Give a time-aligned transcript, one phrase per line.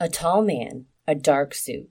[0.00, 1.90] A tall man, a dark suit,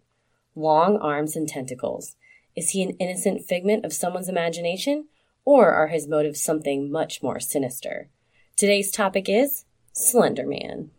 [0.56, 2.16] long arms and tentacles.
[2.56, 5.10] Is he an innocent figment of someone's imagination,
[5.44, 8.08] or are his motives something much more sinister?
[8.56, 10.92] Today's topic is Slender Man.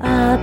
[0.00, 0.38] A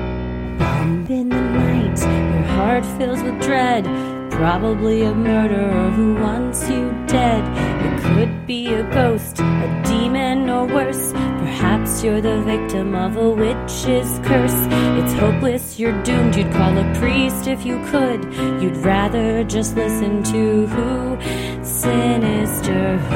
[0.58, 3.84] bump in the night, your heart fills with dread.
[4.32, 7.69] Probably a murderer who wants you dead.
[7.90, 11.12] It could be a ghost, a demon, or worse.
[11.14, 14.54] Perhaps you're the victim of a witch's curse.
[15.00, 16.36] It's hopeless, you're doomed.
[16.36, 18.24] You'd call a priest if you could.
[18.62, 21.18] You'd rather just listen to who?
[21.64, 23.10] Sinisterhood.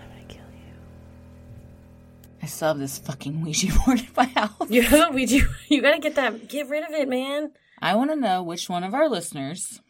[0.00, 0.74] I'm gonna kill you.
[2.42, 4.70] I still have this fucking Ouija board in my house.
[4.70, 5.46] You we do.
[5.68, 6.48] You gotta get that.
[6.48, 7.52] Get rid of it, man.
[7.84, 9.80] I want to know which one of our listeners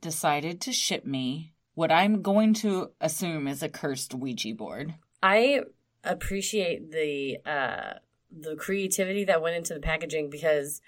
[0.00, 4.94] decided to ship me what I'm going to assume is a cursed Ouija board.
[5.22, 5.62] I
[6.04, 7.94] appreciate the uh
[8.30, 10.80] the creativity that went into the packaging because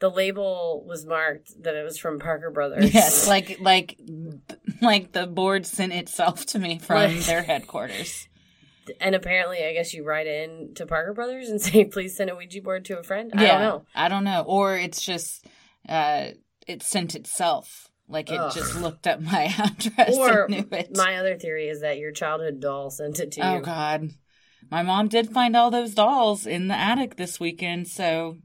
[0.00, 2.92] the label was marked that it was from Parker Brothers.
[2.94, 3.98] Yes, like like
[4.80, 8.28] like the board sent itself to me from Like- their headquarters.
[9.00, 12.36] and apparently, I guess you write in to Parker Brothers and say, "Please send a
[12.36, 13.84] Ouija board to a friend." I yeah, don't know.
[13.94, 15.46] I don't know, or it's just
[15.88, 16.28] uh,
[16.66, 17.88] it sent itself.
[18.06, 18.52] Like it Ugh.
[18.54, 20.94] just looked up my address Or and knew it.
[20.94, 23.62] my other theory is that your childhood doll sent it to oh you.
[23.62, 24.10] God,
[24.70, 28.36] my mom did find all those dolls in the attic this weekend, so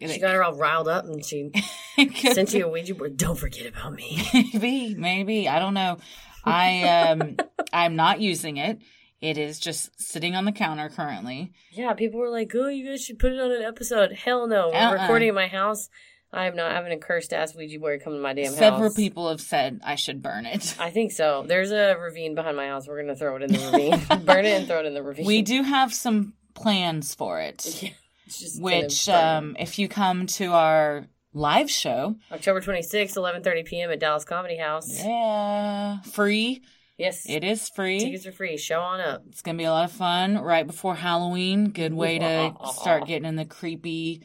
[0.00, 1.52] She got her all riled up and she
[2.32, 3.16] sent you a Ouija board.
[3.16, 4.22] Don't forget about me.
[4.34, 5.98] maybe maybe i don't know
[6.44, 7.36] i um
[7.72, 8.80] i'm not using it
[9.20, 13.04] it is just sitting on the counter currently Yeah, people were like, "Oh, you guys
[13.04, 15.02] should put it on an episode." Hell no, we're Uh-uh.
[15.02, 15.90] recording at my house.
[16.32, 18.76] I'm not having a cursed ass Ouija board come to my damn several house.
[18.78, 21.44] Several people have said i should burn it I think so.
[21.46, 22.86] There's a ravine behind my house.
[22.86, 25.26] We're gonna throw it in the ravine, burn it, and throw it in the ravine.
[25.26, 27.90] we do have some plans for it Yeah,
[28.28, 33.90] just which um if you come to our live show October 26th, 11:30 p.m.
[33.90, 34.88] at Dallas Comedy House.
[35.04, 36.62] yeah free
[36.98, 38.58] Yes, it is free tickets are free.
[38.58, 39.22] Show on up.
[39.28, 43.24] it's gonna be a lot of fun right before halloween good way to start getting
[43.26, 44.22] in the creepy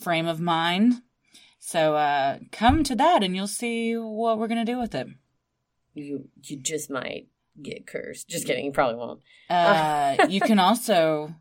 [0.00, 0.94] frame of mind
[1.72, 5.08] so uh come to that and you'll see what we're gonna do with it
[5.94, 7.26] You you just might
[7.60, 8.28] get cursed.
[8.28, 8.64] Just kidding.
[8.66, 9.20] You probably won't.
[9.50, 11.34] uh you can also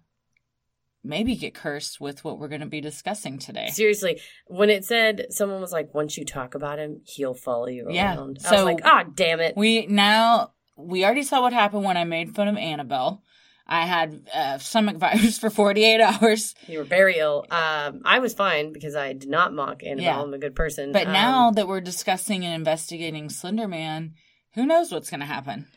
[1.03, 5.61] maybe get cursed with what we're gonna be discussing today Seriously, when it said someone
[5.61, 8.63] was like, "Once you talk about him, he'll follow you Yeah, around," I so- was
[8.65, 12.47] like, "Ah, damn it!" we now we already saw what happened when i made fun
[12.47, 13.23] of annabelle
[13.67, 17.45] i had uh, stomach virus for 48 hours You were very ill.
[17.51, 20.03] Um, I was fine because I did not mock Annabelle.
[20.03, 20.21] Yeah.
[20.21, 20.91] I'm a good person.
[20.91, 24.13] but Um, now that we're discussing and investigating slender man
[24.55, 25.67] who knows what's gonna happen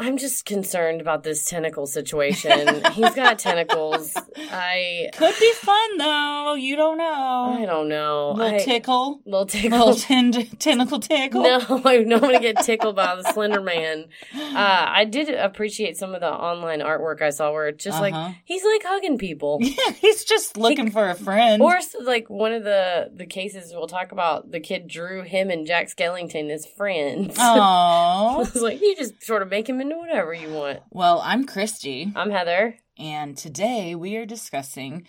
[0.00, 2.82] I'm just concerned about this tentacle situation.
[2.92, 4.14] He's got tentacles.
[4.36, 6.54] I Could be fun though.
[6.54, 7.56] You don't know.
[7.58, 8.32] I don't know.
[8.36, 9.78] little I, tickle, little tickle.
[9.86, 11.42] little ten- tentacle tickle.
[11.42, 14.06] No, I know I'm gonna get tickled by the Slender Man.
[14.34, 18.10] Uh, I did appreciate some of the online artwork I saw where it's just Uh-huh.
[18.10, 19.58] like he's like hugging people.
[19.60, 21.60] Yeah, he's just looking for a friend.
[21.62, 25.66] Or like one of the the cases we'll talk about, the kid drew him and
[25.66, 27.36] Jack Skellington as friends.
[27.36, 28.54] Aww.
[28.62, 30.80] like, you just sort of make him into whatever you want.
[30.90, 32.76] well, I'm Christy, I'm Heather.
[32.98, 35.06] and today we are discussing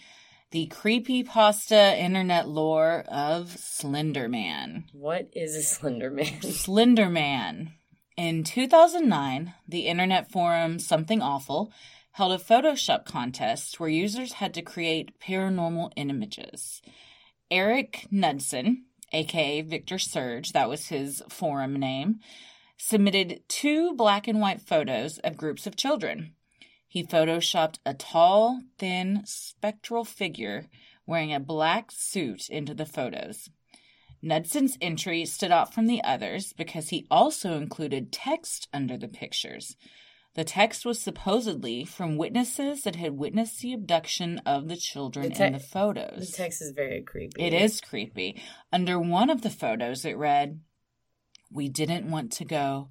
[0.51, 4.85] the creepy pasta internet lore of Slender Man.
[4.93, 6.41] What is a Slender Man?
[6.41, 7.73] Slender Man.
[8.15, 11.71] In 2009, the internet forum Something Awful
[12.13, 16.81] held a Photoshop contest where users had to create paranormal images.
[17.51, 22.19] Eric Knudsen, aka Victor Surge, that was his forum name,
[22.79, 26.33] submitted two black and white photos of groups of children.
[26.87, 30.65] He photoshopped a tall, thin, spectral figure
[31.05, 33.49] wearing a black suit into the photos.
[34.23, 39.77] Knudsen's entry stood out from the others because he also included text under the pictures.
[40.35, 45.35] The text was supposedly from witnesses that had witnessed the abduction of the children The
[45.35, 46.31] te- in the photos.
[46.31, 47.41] The text is very creepy.
[47.41, 48.41] It is creepy.
[48.71, 50.61] Under one of the photos, it read,
[51.51, 52.89] We didn't want to go.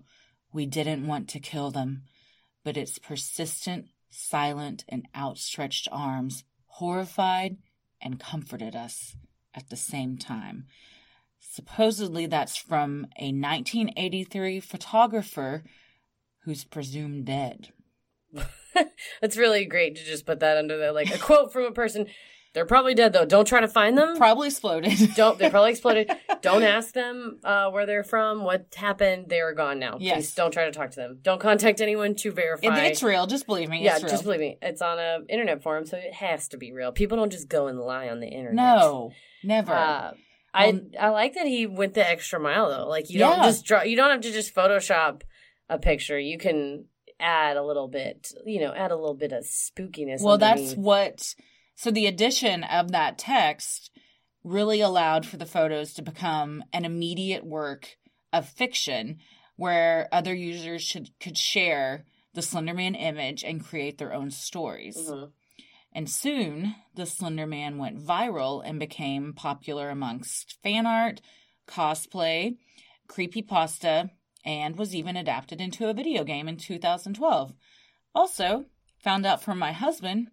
[0.52, 2.02] We didn't want to kill them.
[2.64, 7.56] But its persistent, silent, and outstretched arms horrified
[8.00, 9.16] and comforted us
[9.54, 10.66] at the same time.
[11.38, 15.64] Supposedly, that's from a 1983 photographer
[16.44, 17.72] who's presumed dead.
[19.20, 22.06] It's really great to just put that under there, like a quote from a person.
[22.58, 23.24] They're probably dead though.
[23.24, 24.16] Don't try to find them.
[24.16, 25.14] Probably exploded.
[25.14, 25.38] Don't.
[25.38, 26.10] They probably exploded.
[26.42, 29.26] don't ask them uh, where they're from, what happened.
[29.28, 29.98] They are gone now.
[30.00, 30.16] Yes.
[30.16, 31.20] Please don't try to talk to them.
[31.22, 32.66] Don't contact anyone to verify.
[32.66, 33.28] It- it's real.
[33.28, 33.84] Just believe me.
[33.84, 34.58] yeah, just believe me.
[34.60, 36.90] It's on a internet forum, so it has to be real.
[36.90, 38.56] People don't just go and lie on the internet.
[38.56, 39.12] no,
[39.44, 39.72] never.
[39.72, 40.10] Uh,
[40.52, 42.88] I I like that he went the extra mile though.
[42.88, 43.36] Like you Yeah.
[43.36, 43.82] don't just draw.
[43.82, 45.22] You don't have to just Photoshop
[45.68, 46.18] a picture.
[46.18, 46.86] You can
[47.20, 48.32] add a little bit.
[48.44, 50.22] You know, add a little bit of spookiness.
[50.22, 51.34] well, that's what.
[51.78, 53.92] So the addition of that text
[54.42, 57.98] really allowed for the photos to become an immediate work
[58.32, 59.18] of fiction
[59.54, 62.04] where other users should could share
[62.34, 64.96] the Slenderman image and create their own stories.
[64.96, 65.30] Mhm.
[65.92, 71.20] And soon, the Slender Man went viral and became popular amongst fan art,
[71.68, 72.58] cosplay,
[73.06, 74.10] creepypasta,
[74.44, 77.54] and was even adapted into a video game in 2012.
[78.16, 78.66] Also,
[78.98, 80.32] found out from my husband,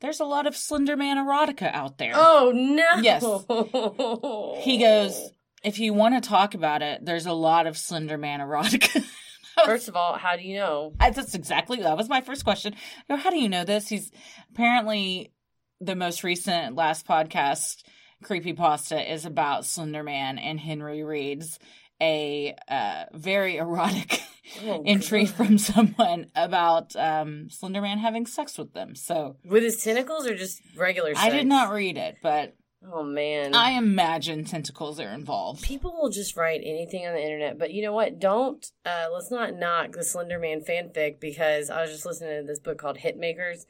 [0.00, 2.12] there's a lot of Slenderman erotica out there.
[2.14, 3.02] Oh no!
[3.02, 3.22] Yes.
[4.64, 5.30] He goes,
[5.62, 9.04] if you want to talk about it, there's a lot of Slenderman erotica.
[9.64, 10.92] First of all, how do you know?
[11.00, 12.74] I- That's exactly that was my first question.
[13.08, 13.88] Go, How do you know this?
[13.88, 14.10] He's
[14.52, 15.32] apparently
[15.80, 17.82] the most recent last podcast
[18.22, 21.58] creepy pasta is about Slenderman and Henry reads
[22.00, 24.20] a uh, very erotic
[24.64, 25.34] Oh, entry God.
[25.34, 28.94] from someone about um, Slender Man having sex with them.
[28.94, 31.12] So with his tentacles or just regular.
[31.16, 32.54] I did not read it, but
[32.88, 35.62] Oh man, I imagine tentacles are involved.
[35.62, 38.20] People will just write anything on the internet, but you know what?
[38.20, 42.46] Don't uh, let's not knock the Slender Man fanfic because I was just listening to
[42.46, 43.64] this book called Hitmakers,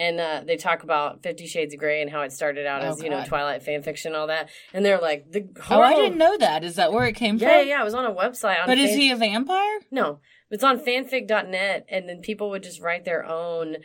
[0.00, 2.88] and uh, they talk about Fifty Shades of Grey and how it started out Oh,
[2.88, 5.94] as you know Twilight fan fiction and all that, and they're like the Oh, I
[5.94, 6.64] didn't know that.
[6.64, 7.68] Is that where it came Yeah, yeah, from?
[7.68, 8.60] yeah, it was on a website.
[8.60, 9.78] On But is he a vampire?
[9.92, 10.18] No,
[10.50, 13.76] it's on fanfic.net, and then people would just write their own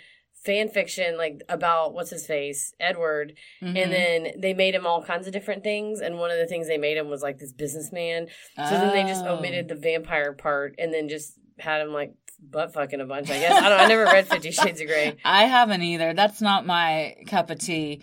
[0.45, 3.33] fan fiction like about what's his face Edward
[3.63, 3.75] Mhm.
[3.81, 6.67] and then they made him all kinds of different things and one of the things
[6.67, 9.37] they made him was like this businessman so then they just Oh.
[9.39, 12.11] omitted the vampire part and then just had him like
[12.51, 15.15] butt fucking a bunch i guess i don't i never read 50 shades of gray
[15.25, 16.13] I haven't either.
[16.13, 18.01] That's not my cup of tea.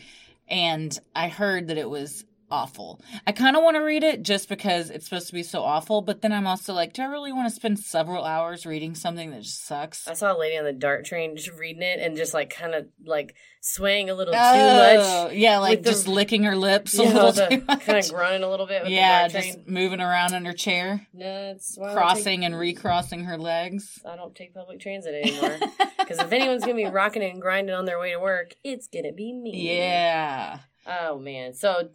[0.49, 3.00] And I heard that it was awful.
[3.26, 6.02] I kind of want to read it just because it's supposed to be so awful,
[6.02, 9.31] but then I'm also like, do I really want to spend several hours reading something
[9.31, 10.06] that just sucks?
[10.06, 12.75] i saw a lady on the dart train just reading it and just like kind
[12.75, 16.56] of like swaying a little too Oh, much yeah, like with the- just licking her
[16.56, 17.81] lips a little too much.
[17.87, 20.52] kind of grunting a little bit with yeah, the just train moving around in her
[20.52, 23.99] chair, no, why crossing take- and recrossing her legs.
[24.04, 25.58] I don't take public transit anymore.
[25.99, 29.12] Because if anyone's gonna be rocking and grinding on their way to work, it's gonna
[29.12, 29.52] be me.
[29.78, 30.58] yeah.
[30.84, 31.54] Oh man.
[31.54, 31.90] So,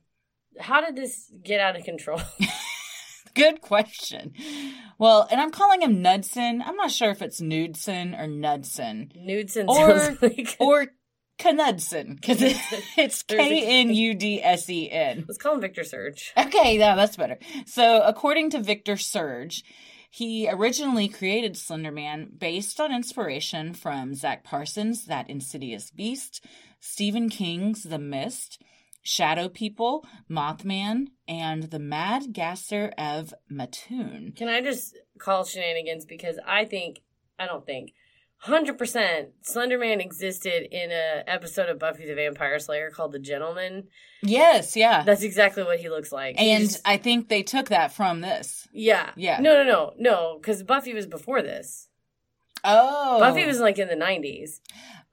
[0.60, 2.22] how did this get out of control?
[3.36, 4.34] Good question.
[4.98, 6.62] Well, and I'm calling him Nudson.
[6.66, 9.12] I'm not sure if it's Nudson or Nudson.
[9.16, 10.56] Nudson Or- like.
[10.60, 10.88] or
[11.40, 12.58] Knudsen because it,
[12.98, 15.26] it's K N U D S E N.
[15.28, 16.34] Let's call him Victor Surge.
[16.36, 17.38] Okay, yeah, that's better.
[17.68, 19.64] So, according to Victor Surge,
[20.10, 26.44] he originally created Slenderman based on inspiration from Zach Parsons' That Insidious Beast,
[26.80, 28.60] Stephen King's The Mist,
[29.08, 34.34] Shadow People, Mothman, and The Mad Gasser of Mattoon.
[34.36, 37.00] Can I just call shenanigans because I think
[37.40, 37.94] I don't think.
[38.40, 43.88] Hundred percent, Slenderman existed in a episode of Buffy the Vampire Slayer called The Gentleman.
[44.22, 45.04] Yes, yeah.
[45.04, 46.36] That's exactly what he looks like.
[46.38, 48.68] And just- I think they took that from this.
[48.74, 49.40] yeah, Yeah.
[49.40, 51.88] No, no, no, no, because Buffy was before this.
[52.64, 53.20] Oh.
[53.22, 54.60] Buffy was like in the nineties.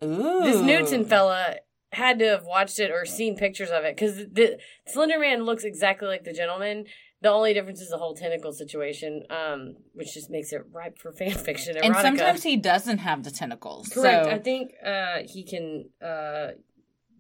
[0.02, 0.42] Ooh.
[0.42, 1.58] This Newton fella
[1.94, 5.64] had to have watched it or seen pictures of it because the Slender Man looks
[5.64, 6.86] exactly like the gentleman.
[7.22, 11.10] The only difference is the whole tentacle situation, um, which just makes it ripe for
[11.12, 11.76] fan fiction.
[11.82, 13.88] And sometimes he doesn't have the tentacles.
[13.88, 14.26] correct.
[14.26, 16.48] So, I think uh, he can uh,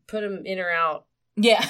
[0.06, 1.66] put them in or out yeah.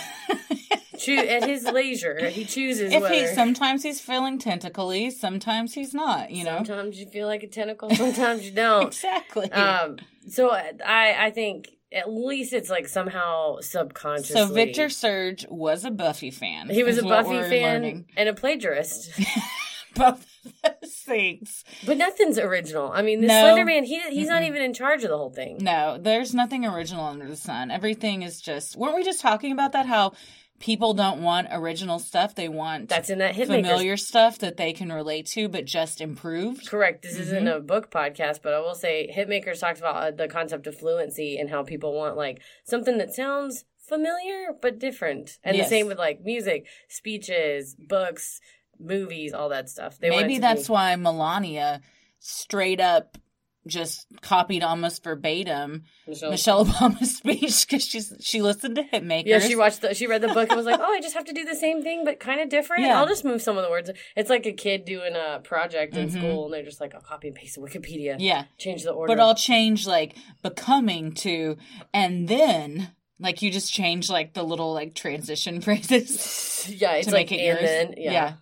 [0.99, 2.29] Choo- at his leisure.
[2.29, 2.93] He chooses.
[2.93, 3.15] if whether.
[3.15, 6.57] he sometimes he's feeling tentacly, sometimes he's not, you know.
[6.57, 8.87] sometimes you feel like a tentacle, sometimes you don't.
[8.95, 9.51] Exactly.
[9.53, 14.35] um, so I I think at least it's like somehow subconsciously.
[14.37, 16.69] so Victor Surge was a Buffy fan.
[16.69, 18.05] He was a Buffy fan learning.
[18.17, 19.11] and a plagiarist.
[19.95, 20.27] Both
[20.65, 21.65] those things.
[21.87, 22.91] But nothing's original.
[22.93, 23.41] I mean, the No.
[23.41, 24.49] Slender Man, he, he's not Mm-mm.
[24.49, 25.59] even in charge of the whole thing.
[25.61, 27.71] No, there's nothing original under the sun.
[27.71, 28.77] Everything is just.
[28.77, 29.87] Weren't we just talking about that?
[29.87, 30.13] How
[30.61, 33.47] people don't want original stuff; they want That's in that Hitmaker.
[33.47, 36.69] familiar stuff that they can relate to, but just improved.
[36.69, 37.03] Correct.
[37.03, 37.57] This isn't Mm-hmm.
[37.59, 41.37] a book podcast, but I will say Hitmakers talked about uh, the concept of fluency
[41.39, 45.39] and how people want like something that sounds familiar but different.
[45.45, 45.67] And Yes.
[45.67, 48.41] the same with like music, speeches, books,
[48.81, 49.99] movies, all that stuff.
[49.99, 51.81] They Maybe that's be- why Melania
[52.19, 53.19] straight up
[53.67, 56.31] just copied almost verbatim Michelle.
[56.31, 59.27] Michelle Obama's speech because she's she listened to Hitmakers.
[59.27, 61.25] Yeah, she watched the, she read the book and was like, "Oh, I just have
[61.25, 62.83] to do the same thing, but kind of different.
[62.83, 62.99] Yeah.
[62.99, 66.09] I'll just move some of the words." It's like a kid doing a project in
[66.09, 66.13] Mhm.
[66.19, 69.15] school, and they're just like, "I'll copy and paste the Wikipedia, Yeah, change the order."
[69.15, 71.57] but I'll change like becoming to
[71.93, 72.91] and then
[73.21, 76.67] like you just change like the little like transition phrases.
[76.69, 77.61] yeah, it's to like make it and yours.
[77.71, 78.33] then yeah.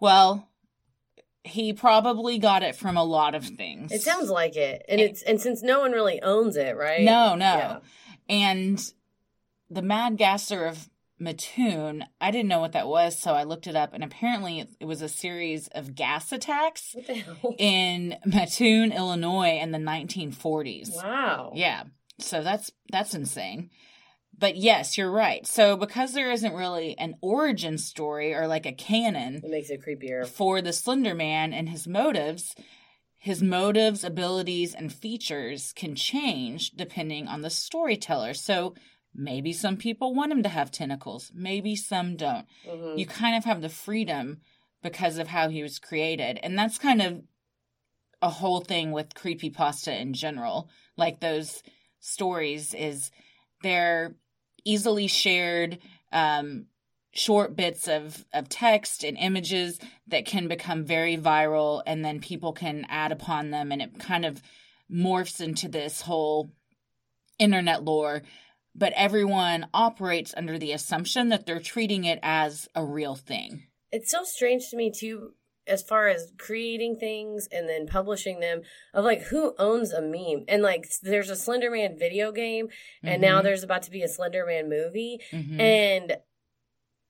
[0.00, 0.48] Well,
[1.46, 3.92] he probably got it from a lot of things.
[3.92, 7.02] It sounds like it, and it's and since no one really owns it, right?
[7.02, 7.44] No, no.
[7.44, 7.78] Yeah.
[8.28, 8.92] And
[9.70, 10.88] the Mad Gasser of
[11.18, 14.68] Mattoon, I didn't know what that was, so I looked it up, and apparently it,
[14.80, 17.54] it was a series of gas attacks What the hell?
[17.58, 20.94] in Mattoon, Illinois, in the 1940s.
[20.94, 21.52] Wow.
[21.54, 21.84] Yeah,
[22.18, 23.70] so that's that's insane.
[24.38, 25.46] But yes, you're right.
[25.46, 29.80] So because there isn't really an origin story or like a canon, It makes it
[29.82, 30.26] creepier.
[30.26, 32.54] for the Slender Man and his motives,
[33.16, 38.34] his motives, abilities, and features can change depending on the storyteller.
[38.34, 38.74] So
[39.14, 42.46] maybe some people want him to have tentacles, maybe some don't.
[42.66, 42.98] Mhm.
[42.98, 44.42] You kind of have the freedom
[44.82, 46.38] because of how he was created.
[46.42, 47.22] And that's kind of
[48.20, 50.68] a whole thing with creepypasta in general.
[50.96, 51.62] Like those
[52.00, 53.10] stories is
[53.62, 54.14] they're
[54.66, 55.78] easily shared
[56.12, 56.66] um
[57.12, 62.52] short bits of of text and images that can become very viral and then people
[62.52, 64.42] can add upon them and it kind of
[64.92, 66.50] morphs into this whole
[67.38, 68.22] internet lore.
[68.74, 73.64] But everyone operates under the assumption that they're treating it as a real thing.
[73.90, 75.32] It's so strange to me too,
[75.66, 78.62] as far as creating things and then publishing them.
[78.94, 82.68] Of like who owns a meme, and like there's a Slenderman video game,
[83.02, 83.44] and now Mhm.
[83.44, 85.60] there's about to be a Slenderman movie, Mhm.
[85.60, 86.16] and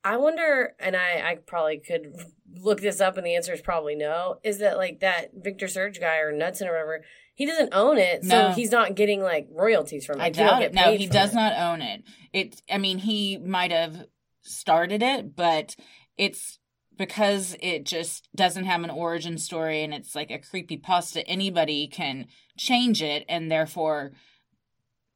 [0.05, 2.15] I wonder, and I I probably could
[2.55, 4.39] look this up, and the answer is probably no.
[4.45, 7.05] Is that like that Victor Surge guy or Knudsen or whatever?
[7.35, 8.53] He doesn't own it, so No.
[8.53, 10.25] he's not getting like royalties from it.
[10.25, 10.75] I doubt get it.
[10.75, 11.37] No, he does it.
[11.37, 12.03] not own it.
[12.33, 12.63] It.
[12.71, 14.07] I mean, he might have
[14.43, 15.77] started it, but
[16.17, 16.59] it's
[16.97, 21.27] because it just doesn't have an origin story and it's like a creepy pasta.
[21.27, 22.27] Anybody can
[22.57, 24.13] change it, and therefore,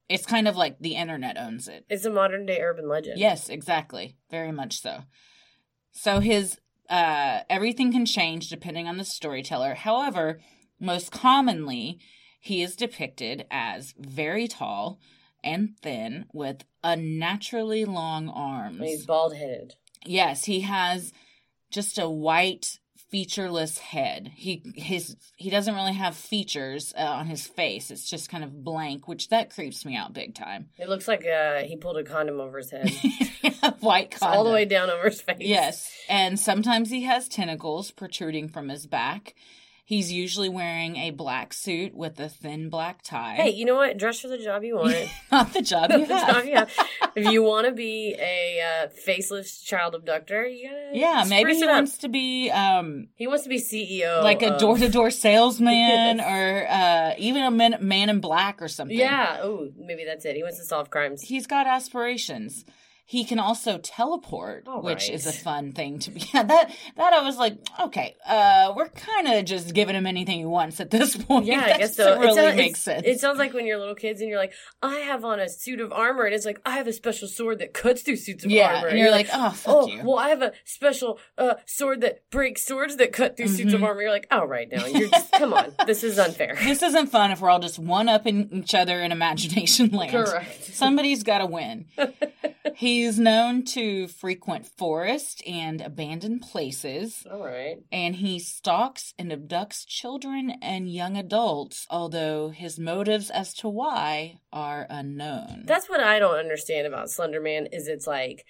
[0.09, 1.85] it's kind of like the internet owns it.
[1.89, 3.19] It's a modern day urban legend.
[3.19, 4.17] Yes, exactly.
[4.31, 5.05] Very much so.
[5.93, 6.59] So his
[6.89, 9.75] uh everything can change depending on the storyteller.
[9.75, 10.41] However,
[10.81, 12.01] most commonly
[12.41, 14.99] he is depicted as very tall
[15.45, 18.81] and thin with unnaturally long arms.
[18.81, 19.75] He's bald headed.
[20.05, 21.13] Yes, he has
[21.71, 22.79] just a white
[23.11, 24.31] featureless head.
[24.35, 27.91] He his he doesn't really have features uh, on his face.
[27.91, 30.69] It's just kind of blank, which that creeps me out big time.
[30.79, 32.91] It looks like uh, he pulled a condom over his head.
[33.81, 35.39] white It's all the way down over his face.
[35.41, 39.35] Yes, and sometimes he has tentacles protruding from his back.
[39.91, 43.35] He's usually wearing a black suit with a thin black tie.
[43.35, 43.99] Hey, you know what?
[43.99, 44.95] Dress for the job you want.
[45.33, 46.29] not the job you have.
[46.33, 46.71] job you have.
[47.17, 50.91] If you want to be a uh, faceless child abductor, you gotta.
[50.93, 51.75] Yeah, maybe he it up.
[51.75, 54.23] wants to be um He wants to be CEO.
[54.23, 58.69] like a door to door salesman or uh even a man, man in black or
[58.69, 58.97] something.
[58.97, 59.41] Yeah.
[59.43, 60.37] Oh, maybe that's it.
[60.37, 61.21] He wants to solve crimes.
[61.21, 62.65] He's got aspirations.
[63.11, 65.15] He can also teleport, All which right.
[65.15, 66.21] is a fun thing to be.
[66.33, 70.39] Yeah, that that I was like, okay, uh, we're kind of just giving him anything
[70.39, 71.47] he wants at this point.
[71.47, 72.21] Yeah, That I guess so.
[72.21, 73.03] Really it sounds, makes sense.
[73.05, 75.81] It sounds like when you're little kids and you're like, I have on a suit
[75.81, 78.53] of armor, and it's like I have a special sword that cuts through suits of
[78.53, 78.87] yeah, armor.
[78.87, 80.03] and you're like, oh, fuck oh, you.
[80.05, 83.81] well, I have a special uh, sword that breaks swords that cut through suits of
[83.81, 83.87] Mhm.
[83.87, 84.03] armor.
[84.03, 86.55] You're like, oh, right now, you're just come on, this is unfair.
[86.63, 90.13] this isn't fun if we're all just one upping each other in imagination land.
[90.13, 90.63] Correct.
[90.75, 91.87] Somebody's got to win.
[93.01, 97.79] He's known to frequent forest and abandoned places, All right.
[97.91, 104.41] and he stalks and abducts children and young adults, although his motives as to why
[104.53, 105.63] are unknown.
[105.65, 108.45] That's what I don't understand about Slenderman is it's like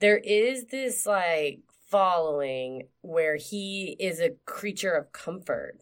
[0.00, 5.78] there is this like following where he is a creature of comfort.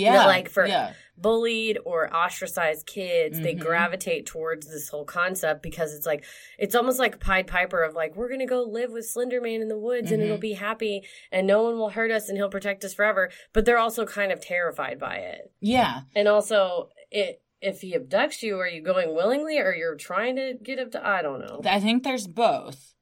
[0.00, 3.60] Yeah, like for- yeah, Bullied or ostracized kids, they Mhm.
[3.60, 6.24] gravitate towards this whole concept because it's like
[6.58, 9.78] it's almost like Pied Piper of like we're gonna go live with Slenderman in the
[9.78, 10.26] woods and Mhm.
[10.26, 13.30] it'll be happy and no one will hurt us and he'll protect us forever.
[13.54, 15.50] But they're also kind of terrified by it.
[15.60, 16.02] yeah.
[16.14, 20.52] And also it if he abducts you, are you going willingly or you're trying to
[20.62, 21.62] get up to I don't know.
[21.64, 22.92] I think there's both.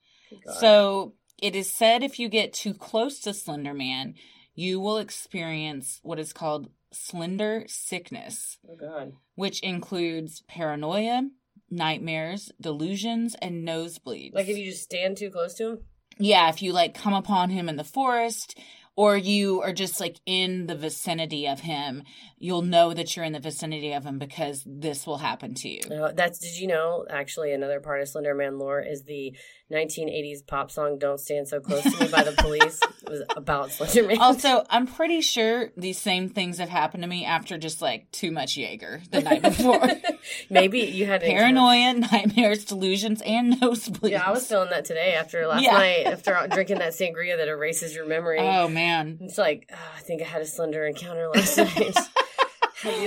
[0.46, 0.54] God.
[0.60, 4.14] So it is said if you get too close to Slenderman,
[4.54, 9.12] you will experience what is called slender sickness, Oh god.
[9.34, 11.22] which includes paranoia,
[11.70, 14.34] nightmares, delusions, and nosebleeds.
[14.34, 15.78] Like if you just stand too close to him?
[16.18, 18.56] yeah, if you like come upon him in the forest
[18.96, 22.04] or you are just like in the vicinity of him,
[22.38, 25.80] you'll know that you're in the vicinity of him because this will happen to you.
[25.90, 27.04] Uh, that's did you know?
[27.10, 29.36] Actually, another part of Slender Man lore is the
[29.74, 32.80] 1980s pop song "Don't Stand So Close to Me" by the Police.
[32.82, 34.18] it was about Slender Man.
[34.20, 38.30] Also, I'm pretty sure these same things have happened to me after just like too
[38.30, 39.80] much Jaeger the night before.
[40.50, 44.10] Maybe you had Paranoia, nightmares, delusions, and nosebleeds.
[44.10, 45.72] Yeah, I was feeling that today after last Yeah.
[45.72, 48.38] night after drinking that sangria that erases your memory.
[48.40, 49.18] Oh man.
[49.20, 51.96] It's like oh, I think I had a slender encounter last night.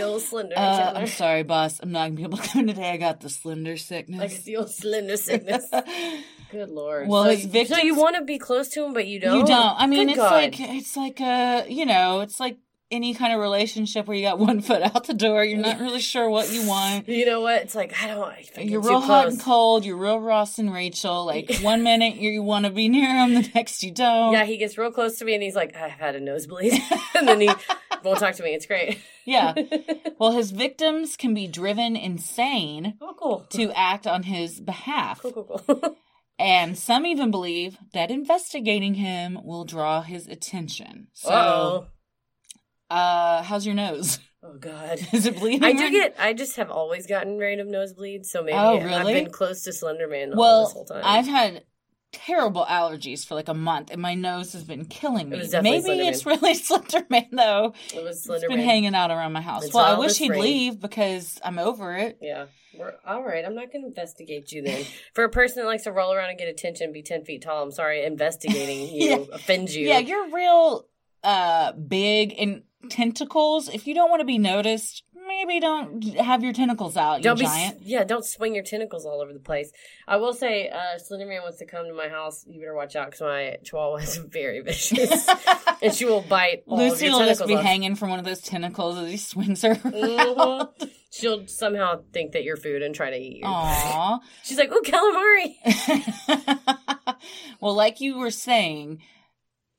[0.04, 0.94] Old slender Uh.
[0.96, 1.80] I'm sorry, boss.
[1.82, 2.92] I'm not gonna be able to come today.
[2.92, 4.20] I got the slender sickness.
[4.20, 5.66] Like the old slender sickness.
[6.52, 7.08] Good lord.
[7.10, 9.40] Well, so, his you- so you want to be close to him, but you don't.
[9.40, 9.76] You don't.
[9.78, 10.32] I mean, Good it's God.
[10.32, 12.58] like it's like a you know, it's like
[12.89, 15.44] any kind of relationship where you got one foot out the door.
[15.44, 17.08] You're not really sure what you want.
[17.08, 17.62] You know what?
[17.63, 18.24] It's like I don't.
[18.24, 19.86] I You're real hot and cold.
[19.86, 21.25] You're real Ross and Rachel.
[21.25, 24.34] Like one minute you want to be near him, the next you don't.
[24.34, 26.74] Yeah, he gets real close to me and he's like, I've had a nosebleed.
[27.15, 27.50] and then he
[28.03, 28.53] won't talk to me.
[28.53, 29.00] It's great.
[29.25, 29.53] Yeah.
[30.20, 33.46] Well, his victims can be driven insane Oh, cool.
[33.50, 35.22] to act on his behalf.
[35.22, 35.98] Cool, cool, cool.
[36.39, 41.08] And some even believe that investigating him will draw his attention.
[41.13, 41.88] So, Uh-oh.
[42.89, 44.20] Uh, how's your nose?
[44.44, 45.00] Oh, God.
[45.12, 45.63] Is it bleeding?
[45.63, 48.27] I do get, I just have always gotten random nosebleeds.
[48.27, 51.01] So maybe Oh, I've been close to Slender Man all this Well, whole time.
[51.03, 51.63] I've had
[52.13, 55.39] terrible allergies for like a month, and my nose has been killing me.
[55.39, 56.08] was Maybe Slenderman.
[56.10, 57.74] it's really Slenderman though.
[57.94, 59.65] it was It's Slender been hanging out around my house.
[59.65, 60.41] It's well, I wish he'd rain.
[60.41, 62.20] leave because I'm over it.
[62.22, 62.46] Yeah.
[62.77, 63.44] We're, all right.
[63.44, 64.86] I'm not going to investigate you then.
[65.13, 67.41] For a person that likes to roll around and get attention and be 10 feet
[67.41, 69.25] tall, I'm sorry, investigating you Yeah.
[69.34, 69.88] offends you.
[69.88, 70.88] Yeah, you're real
[71.24, 73.70] uh big and tentacles.
[73.70, 77.44] If you don't want to be noticed, maybe don't have your tentacles out, don't you
[77.44, 77.82] be giant.
[77.82, 79.72] yeah don't swing your tentacles all over the place
[80.08, 83.08] i will say uh slenderman wants to come to my house you better watch out
[83.08, 85.28] because my chihuahua is very vicious
[85.82, 87.62] and she will bite Lucy will just be off.
[87.64, 89.76] hanging from one of those tentacles as he swings her.
[89.76, 90.70] Mhm.
[91.12, 94.20] she'll somehow think that you're food and try to eat you Aww.
[94.44, 95.58] she's like oh calamari
[97.60, 99.02] well, like you were saying,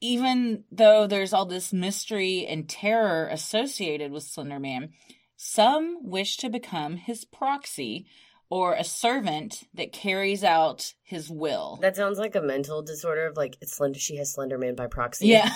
[0.01, 4.91] even though there's all this mystery and terror associated with Slender Man,
[5.37, 8.07] some wish to become his proxy
[8.51, 11.79] or a servant that carries out his will.
[11.83, 15.29] that sounds like a mental disorder of like it's slender she has slenderman by proxy
[15.29, 15.51] yeah.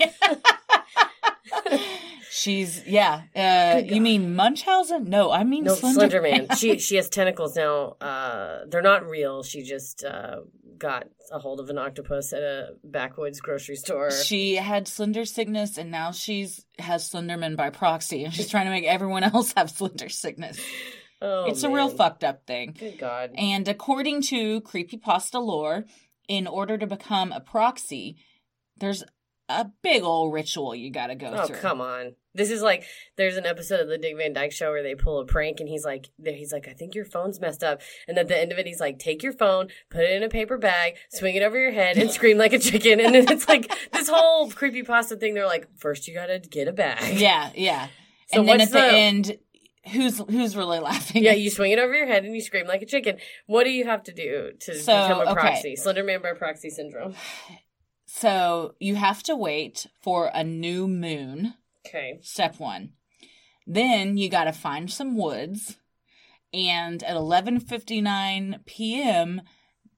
[2.30, 3.22] She's yeah.
[3.34, 5.04] Uh, you mean Munchausen?
[5.04, 9.42] No, I mean no Slender slenderman she she has tentacles now uh they're not real
[9.44, 10.40] she just uh
[10.78, 15.78] got a hold of an octopus at a backwoods grocery store She had slender sickness,
[15.78, 19.70] and now she's has Slenderman by proxy, and she's trying to make everyone else have
[19.70, 20.58] slender sickness.
[21.22, 22.76] oh, it's a real fucked up thing.
[22.78, 23.32] Good God.
[23.36, 25.84] And according to creepypasta lore,
[26.28, 28.16] in order to become a proxy,
[28.76, 29.04] there's
[29.48, 31.56] a big old ritual you got to go Oh through.
[31.56, 32.14] Oh, come on!
[32.34, 32.84] This is like
[33.16, 35.68] there's an episode of the Dick Van Dyke Show where they pull a prank, and
[35.68, 38.58] he's like, he's like, I think your phone's messed up, and at the end of
[38.58, 41.58] it, he's like, take your phone, put it in a paper bag, swing it over
[41.58, 45.16] your head, and scream like a chicken, and then it's like this whole creepy pasta
[45.16, 45.34] thing.
[45.34, 47.88] They're like, first you gotta get a bag, Yeah, yeah.
[48.32, 49.38] So and then at the, the- end,
[49.92, 51.22] who's who's really laughing?
[51.22, 53.18] Yeah, you swing it over your head and you scream like a chicken.
[53.46, 55.34] What do you have to do to So, become a okay.
[55.40, 55.76] proxy?
[55.78, 57.14] Slenderman by proxy syndrome.
[58.06, 61.54] So you have to wait for a new moon.
[61.86, 62.18] Okay.
[62.22, 62.92] Step one.
[63.66, 65.76] Then you got to find some woods,
[66.52, 69.42] and at 11:59 p.m.,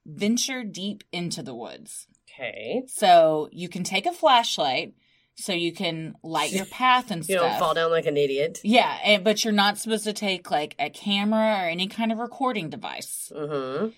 [0.04, 2.06] venture deep into the woods.
[2.30, 2.84] Okay.
[2.86, 4.94] So you can take a flashlight,
[5.34, 7.50] so you can light your path and You stuff.
[7.50, 8.60] don't fall down like an idiot.
[8.62, 12.18] Yeah, and, but you're not supposed to take like a camera or any kind of
[12.18, 13.32] recording device.
[13.34, 13.88] Mm-hmm.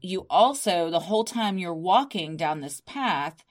[0.00, 3.44] You also, the whole time you're walking down this path,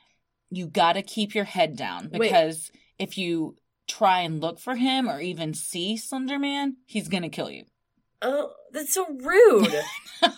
[0.50, 2.70] you got to keep your head down Wait.
[3.02, 3.56] If you
[3.88, 7.64] try and look for him or even see Slenderman, he's going to kill you.
[8.24, 9.74] Oh, that's so rude.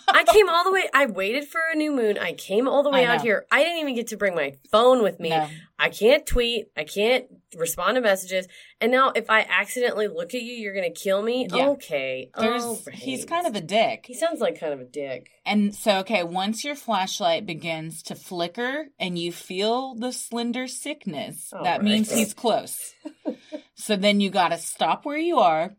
[0.08, 0.88] I came all the way.
[0.94, 2.16] I waited for a new moon.
[2.18, 3.44] I came all the way out here.
[3.50, 5.28] I didn't even get to bring my phone with me.
[5.28, 5.48] No.
[5.78, 6.66] I can't tweet.
[6.76, 8.46] I can't respond to messages.
[8.80, 11.46] And now, if I accidentally look at you, you're gonna kill me.
[11.52, 11.68] Yeah.
[11.70, 12.30] Okay.
[12.38, 14.04] There's All he's kind of a dick.
[14.06, 15.28] He sounds like kind of a dick.
[15.44, 21.52] And so okay, once your flashlight begins to flicker and you feel the slender sickness,
[21.52, 21.82] All that right.
[21.84, 22.94] means he's close.
[23.74, 25.76] so then you got to stop where you are,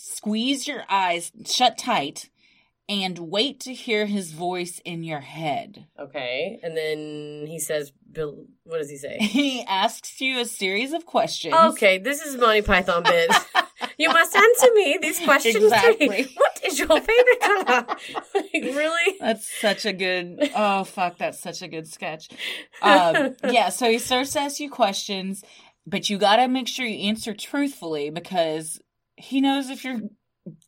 [0.00, 2.30] squeeze your eyes shut tight
[2.88, 5.86] and wait to hear his voice in your head.
[5.98, 6.58] Okay.
[6.62, 11.04] And then he says, "Bill, what does he say?" He asks you a series of
[11.04, 11.54] questions.
[11.54, 13.30] okay, this is Monty Python bit.
[13.98, 15.56] you must answer me these questions.
[15.56, 16.32] Exactly.
[16.36, 17.86] What is your favorite color?
[18.34, 19.16] like, really?
[19.20, 20.50] That's such a good.
[20.54, 22.28] Oh fuck, that's such a good sketch.
[22.82, 25.44] Um, yeah, so he starts to ask you questions,
[25.86, 28.80] but you got to make sure you answer truthfully because
[29.18, 30.00] he knows if you're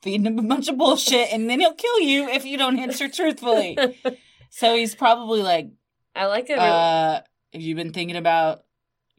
[0.03, 3.09] feeding him a bunch of bullshit, and then he'll kill you if you don't answer
[3.09, 3.79] truthfully.
[4.53, 5.69] So he's probably like,
[6.13, 6.59] I like it.
[6.59, 7.21] uh,
[7.53, 8.63] "Have you been thinking about?"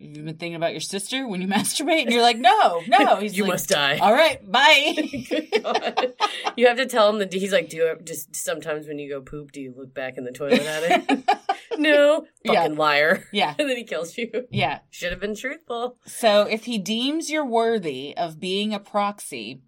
[0.01, 2.03] Have you been thinking about your sister when you masturbate?
[2.03, 3.15] And you're like, no, no.
[3.21, 3.97] He's you like, must die.
[3.97, 4.95] All right, bye.
[5.63, 6.13] Oh God.
[6.55, 9.21] You have to tell him that he's like, do you just sometimes when you go
[9.21, 11.29] poop, do you look back in the toilet at it?
[11.77, 12.61] no, Yeah.
[12.63, 13.27] fucking liar.
[13.31, 14.29] yeah, And then he kills you.
[14.49, 14.79] yeah.
[14.89, 15.97] Should have been truthful.
[16.05, 19.61] So if he deems you're worthy of being a proxy,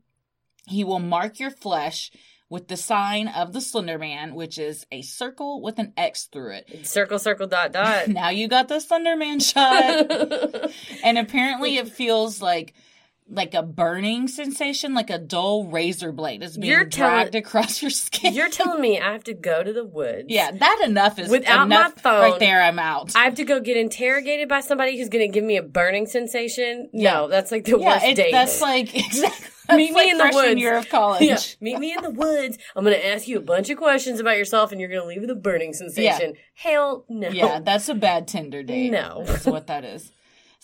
[0.68, 2.12] he will mark your flesh
[2.54, 6.52] with the sign of the Slender Man, which is a circle with an X through
[6.52, 6.86] it.
[6.86, 8.08] Circle, circle, dot, dot.
[8.14, 10.12] Now you got the Slender Man shot.
[11.04, 12.76] and apparently it feels like
[13.30, 17.92] like a burning sensation, like a dull razor blade is being You're dragged across your
[17.92, 18.34] skin.
[18.34, 20.26] You're telling me I have to go to the woods.
[20.30, 22.62] yeah, that enough is Without my phone, right there.
[22.62, 23.16] I'm out.
[23.16, 26.06] I have to go get interrogated by somebody who's going to give me a burning
[26.06, 26.90] sensation.
[26.94, 27.14] Yeah.
[27.14, 28.32] No, that's like the yeah, worst date.
[28.32, 29.48] that's like exactly.
[29.66, 30.60] That's Meet me in the woods.
[30.60, 31.22] year of college.
[31.22, 32.58] Yeah, meet me in the woods.
[32.76, 35.08] I'm going to ask you a bunch of questions about yourself, and you're going to
[35.08, 36.34] leave with a burning sensation.
[36.54, 37.30] Hell no.
[37.30, 38.92] Yeah, that's a bad Tinder date.
[38.92, 39.24] No.
[39.26, 40.12] That's what that is.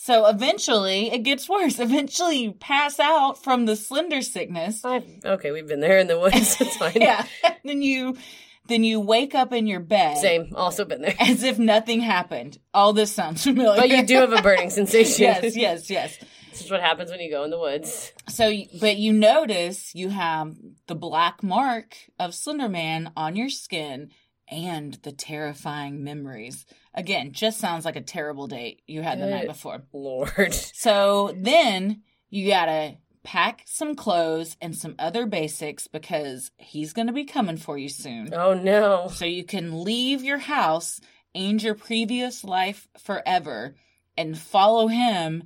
[0.02, 1.78] So eventually it gets worse.
[1.80, 4.86] Eventually you pass out from the slender sickness.
[4.86, 6.60] I've, okay, we've been there in the woods.
[6.62, 6.94] It's fine.
[6.96, 7.26] Yeah.
[7.44, 8.16] And then you
[8.70, 10.54] then you wake up in your bed Same.
[10.56, 11.16] Also been there.
[11.20, 12.60] as if nothing happened.
[12.74, 13.76] All this sounds familiar.
[13.82, 15.24] But you do have a burning sensation.
[15.24, 16.18] yes, yes, yes.
[16.52, 18.14] This is what happens when you go in the woods.
[18.30, 20.56] So but you notice you have
[20.88, 24.12] the black mark of Slenderman on your skin
[24.50, 26.66] and the terrifying memories.
[26.94, 29.84] Again, just sounds like a terrible date you had the night before.
[29.94, 30.54] Lord.
[30.74, 37.26] So then you gotta pack some clothes and some other basics because he's gonna be
[37.26, 38.34] coming for you soon.
[38.34, 39.08] Oh no.
[39.14, 41.00] So you can leave your house
[41.36, 43.76] and your previous life forever
[44.18, 45.44] and follow him.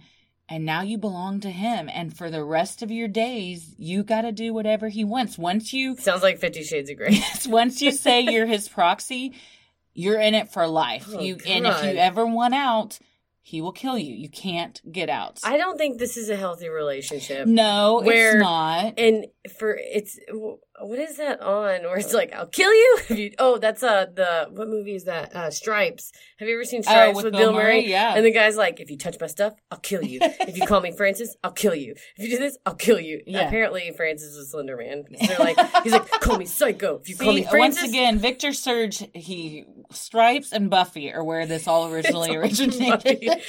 [0.50, 1.90] And now you belong to him.
[1.92, 5.38] And for the rest of your days, you gotta do whatever he wants.
[5.38, 7.20] Once you Sounds like Fifty Shades of Grey.
[7.48, 9.34] once you say you're his proxy,
[9.94, 11.08] you're in it for life.
[11.12, 13.00] Oh, you and if you ever want out,
[13.42, 14.16] he will kill you.
[14.16, 15.40] You can't get out.
[15.44, 17.46] I don't think this is a healthy relationship.
[17.46, 18.94] No, Where- it's not.
[18.98, 19.28] And
[19.58, 20.18] for it's
[20.82, 21.84] what is that on?
[21.84, 22.98] Where it's like I'll kill you.
[23.14, 25.36] You oh, that's uh the what movie is that?
[25.36, 26.12] Uh Stripes.
[26.40, 27.64] Have you ever seen Stripes with with, Bill Bill Murray?
[27.82, 27.90] Murray?
[27.90, 28.16] Yeah.
[28.16, 30.20] And the guy's like, if you touch my stuff, I'll kill you.
[30.22, 31.94] if you call me Francis, I'll kill you.
[32.18, 33.22] If you do this, I'll kill you.
[33.28, 33.48] Yeah.
[33.48, 35.04] Apparently, Francis is Slender Man.
[35.28, 37.00] They're like, he's like, call me Psycho.
[37.02, 41.24] If you call me See, Francis, once again, Victor Surge, he Stripes and Buffy are
[41.24, 43.42] where this all originally all originated.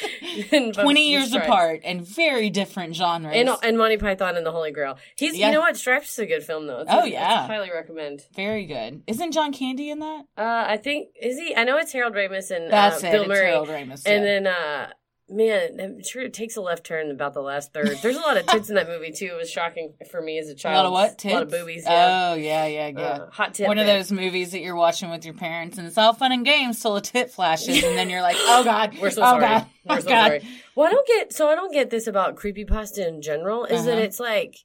[0.75, 1.47] Twenty years Stripes.
[1.47, 3.35] apart and very different genres.
[3.35, 4.99] And, and Monty Python and the Holy Grail.
[5.17, 5.47] He's, Yeah.
[5.47, 5.77] you know what?
[5.77, 6.81] Stripes is a good film though.
[6.81, 7.47] It's Oh, yeah.
[7.47, 8.23] highly recommend.
[8.35, 9.03] very good.
[9.07, 10.25] Isn't John Candy in that?
[10.37, 11.55] Uh, I think is he?
[11.57, 13.13] I know it's Harold Ramis and That's uh, it.
[13.13, 13.47] Bill it's Murray.
[13.47, 14.03] Harold Ramis.
[14.07, 14.41] And yeah.
[14.41, 14.91] then, uh,
[15.29, 17.97] man, I'm sure it takes a left turn about the last third.
[18.03, 19.31] There's a lot of tits in that movie too.
[19.33, 20.75] It was shocking for me as a child.
[20.75, 21.19] a lot of what?
[21.19, 21.33] Tits?
[21.33, 21.85] A lot of boobies.
[21.87, 22.31] Yeah.
[22.33, 23.01] Oh yeah, yeah, yeah.
[23.03, 23.67] Uh, hot tit.
[23.67, 26.45] One of those movies that you're watching with your parents, and it's all fun and
[26.45, 29.41] games till a tit flashes, and then you're like, "Oh God, We're so oh sorry.
[29.41, 30.43] God, We're oh so God." sorry.
[30.77, 31.33] Well, I don't get.
[31.33, 33.65] So I don't get this about creepypasta in general.
[33.65, 34.01] Is that Uh-huh.
[34.03, 34.57] it's like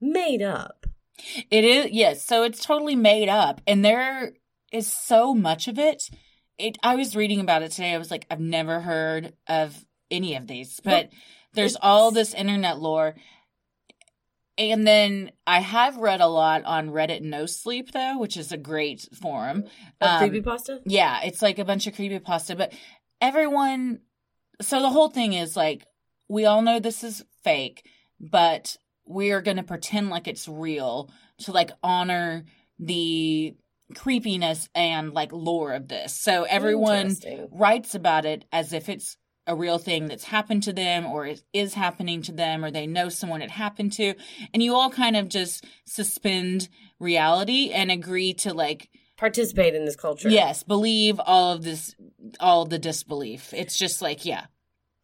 [0.00, 0.85] made up.
[1.50, 4.32] It is yes, so it's totally made up, and there
[4.72, 6.10] is so much of it.
[6.58, 6.78] It.
[6.82, 7.92] I was reading about it today.
[7.92, 9.76] I was like, I've never heard of
[10.10, 11.10] any of these, but
[11.52, 13.14] there's all this internet lore.
[14.58, 18.56] And then I have read a lot on Reddit No Sleep though, which is a
[18.56, 19.64] great forum.
[20.00, 20.80] Um, creepypasta.
[20.86, 22.72] Yeah, it's like a bunch of creepypasta, but
[23.20, 24.00] everyone
[24.60, 25.86] so the whole thing is like
[26.28, 27.86] we all know this is fake,
[28.18, 28.76] but
[29.06, 32.44] we are going to pretend like it's real to like honor
[32.78, 33.54] the
[33.94, 36.14] creepiness and like lore of this.
[36.14, 37.14] So everyone
[37.52, 39.16] writes about it as if it's
[39.46, 42.86] a real thing that's happened to them or is, is happening to them or they
[42.86, 44.14] know someone it happened to
[44.52, 49.96] and you all kind of just suspend reality and agree to like participate in this
[49.96, 50.28] culture.
[50.28, 51.94] Yes, believe all of this,
[52.40, 53.52] all the disbelief.
[53.54, 54.46] It's just like, yeah.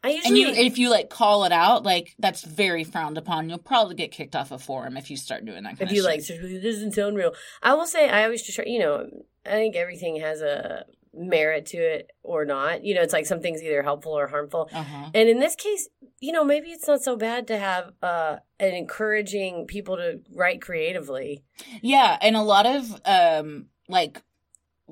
[0.03, 3.49] I And usually you, if you like call it out, like that's very frowned upon.
[3.49, 6.03] You'll probably get kicked off a forum if you start doing that kind if you
[6.03, 7.33] like, this it doesn't sound real.
[7.61, 8.65] I will say, I always just try.
[8.65, 9.07] You know,
[9.45, 12.83] I think everything has a merit to it or not.
[12.83, 14.69] You know, it's like something's either helpful or harmful.
[14.73, 15.11] uh-huh.
[15.13, 15.87] And in this case,
[16.19, 20.61] you know, maybe it's not so bad to have uh, an encouraging people to write
[20.61, 21.43] creatively.
[21.81, 24.21] Yeah, and a lot of um like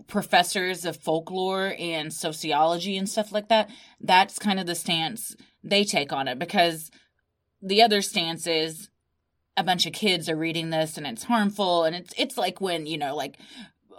[0.07, 5.83] professors of folklore and sociology and stuff like that, that's kind of the stance they
[5.83, 6.89] take on it because
[7.61, 8.89] the other stance is
[9.57, 12.85] a bunch of kids are reading this and it's harmful and it's it's like when
[12.85, 13.37] you know like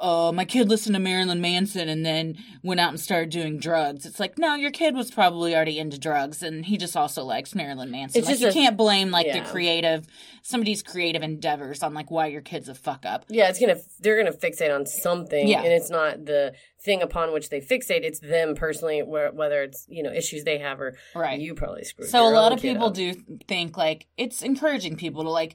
[0.04, 4.04] oh, my kid listened to Marilyn Manson and then went out and started doing drugs.
[4.04, 7.54] It's like, no, your kid was probably already into drugs and he just also likes
[7.54, 8.18] Marilyn Manson.
[8.18, 9.40] It's like, just you a- can't blame like yeah.
[9.44, 10.04] the creative,
[10.42, 13.24] somebody's creative endeavors on like why your kid's a fuck up.
[13.28, 15.62] Yeah, it's gonna they're gonna fixate on something, Yeah.
[15.62, 18.02] and it's not the thing upon which they fixate.
[18.02, 21.38] It's them personally, whether it's you know issues they have or Right.
[21.38, 22.08] you probably screwed.
[22.08, 22.10] Up.
[22.10, 22.94] So a lot of people up.
[22.94, 23.14] do
[23.46, 25.54] think like it's encouraging people to like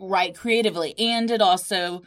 [0.00, 2.02] write creatively and it also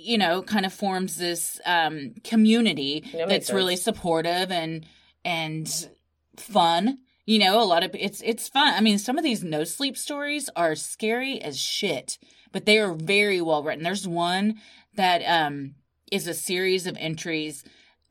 [0.00, 4.86] you know kind of forms this um community That that's really supportive and
[5.24, 5.88] and
[6.36, 8.72] fun you know a lot of it's it's fun.
[8.74, 12.18] I mean some of these no sleep stories are scary as shit
[12.52, 13.84] but they are very well written.
[13.84, 14.56] There's one
[14.94, 15.74] that um
[16.10, 17.62] is a series of entries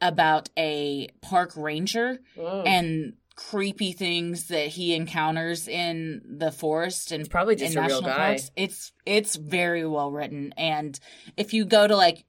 [0.02, 2.68] about a park ranger Mm.
[2.68, 3.14] and
[3.50, 8.02] creepy things that he encounters in the forest and It's probably just in a real
[8.02, 8.28] national guy.
[8.30, 8.52] parks.
[8.56, 11.00] It's it's very well written, and
[11.38, 12.26] if you go to like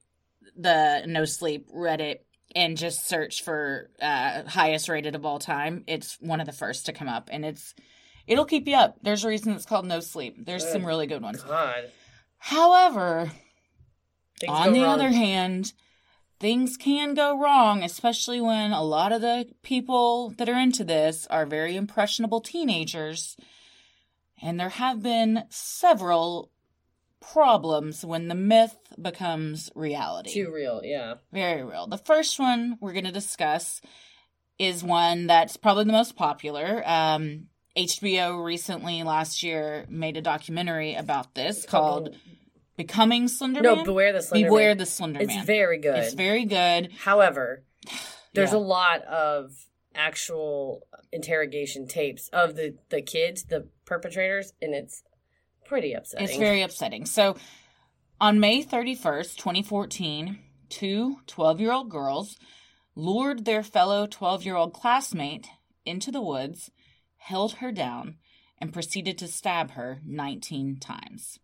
[0.56, 2.18] the No Sleep Reddit
[2.54, 6.86] and just search for uh, highest rated of all time, it's one of the first
[6.86, 7.74] to come up, and it's
[8.26, 8.96] it'll keep you up.
[9.02, 10.44] There's a reason it's called No Sleep.
[10.46, 11.42] There's some really good ones.
[11.42, 11.90] God,
[12.38, 13.30] However,
[14.40, 14.94] Things on the wrong.
[14.94, 15.72] other hand,
[16.40, 21.26] things can go wrong, especially when a lot of the people that are into this
[21.28, 23.36] are very impressionable teenagers.
[24.42, 26.50] And there have been several
[27.20, 30.32] problems when the myth becomes reality.
[30.32, 31.16] too real, yeah.
[31.30, 31.86] Very real.
[31.86, 33.82] The first one we're going to discuss
[34.58, 36.82] is one that's probably the most popular.
[36.86, 42.16] Um, HBO recently, last year, made a documentary about this called
[42.86, 43.84] Becoming Slender No, Man.
[43.84, 44.78] beware the Slender Beware Man.
[44.78, 45.44] the Slender It's Man.
[45.44, 45.98] very good.
[45.98, 46.90] It's very good.
[47.00, 47.62] However,
[48.32, 48.56] there's Yeah.
[48.56, 55.02] a lot of actual interrogation tapes of the the kids, the perpetrators, and it's
[55.66, 56.26] pretty upsetting.
[56.26, 57.04] It's very upsetting.
[57.04, 57.36] So,
[58.18, 60.38] on May 31st, 2014,
[60.70, 62.38] two 12 year old girls
[62.94, 65.48] lured their fellow 12 year old classmate
[65.84, 66.70] into the woods,
[67.18, 68.16] held her down,
[68.58, 71.38] and proceeded to stab her 19 times.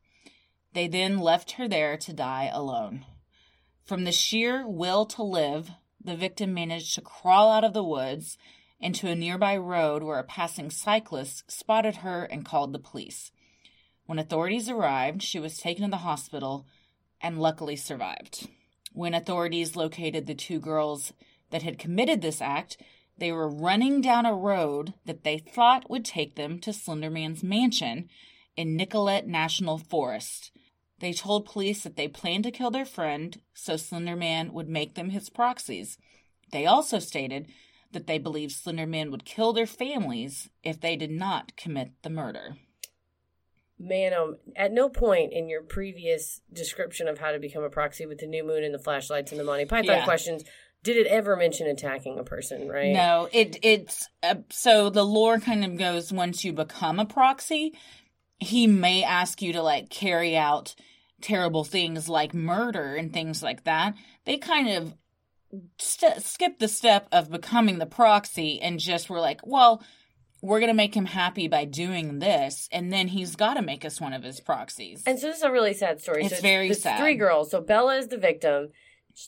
[0.76, 3.06] They then left her there to die alone.
[3.86, 5.70] From the sheer will to live,
[6.04, 8.36] the victim managed to crawl out of the woods
[8.78, 13.32] into a nearby road where a passing cyclist spotted her and called the police.
[14.04, 16.66] When authorities arrived, she was taken to the hospital
[17.22, 18.46] and luckily survived.
[18.92, 21.14] When authorities located the two girls
[21.52, 22.76] that had committed this act,
[23.16, 28.10] they were running down a road that they thought would take them to Slenderman's mansion
[28.58, 30.50] in Nicolet National Forest.
[30.98, 35.10] They told police that they planned to kill their friend so Slenderman would make them
[35.10, 35.98] his proxies.
[36.52, 37.48] They also stated
[37.92, 42.56] that they believed Slenderman would kill their families if they did not commit the murder.
[43.78, 48.06] Man, um, at no point in your previous description of how to become a proxy
[48.06, 50.04] with the new moon and the flashlights and the Monty Python Yeah.
[50.04, 50.44] questions
[50.82, 52.92] did it ever mention attacking a person, right?
[52.92, 57.74] No, it it's uh, so the lore kind of goes once you become a proxy,
[58.38, 60.74] he may ask you to like carry out
[61.20, 63.94] terrible things like murder and things like that.
[64.24, 64.94] They kind of
[65.78, 69.82] st- skip the step of becoming the proxy and just were like, well,
[70.42, 74.00] we're gonna make him happy by doing this, and then he's got to make us
[74.00, 75.02] one of his proxies.
[75.06, 76.24] And so this is a really sad story.
[76.24, 77.00] It's so very it's sad.
[77.00, 77.50] Three girls.
[77.50, 78.68] So Bella is the victim.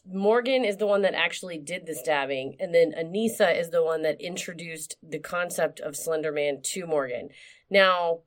[0.06, 4.02] Morgan is the one that actually did the stabbing, and then Anissa is the one
[4.02, 7.30] that introduced the concept of Slender Man to Morgan.
[7.70, 8.20] Now,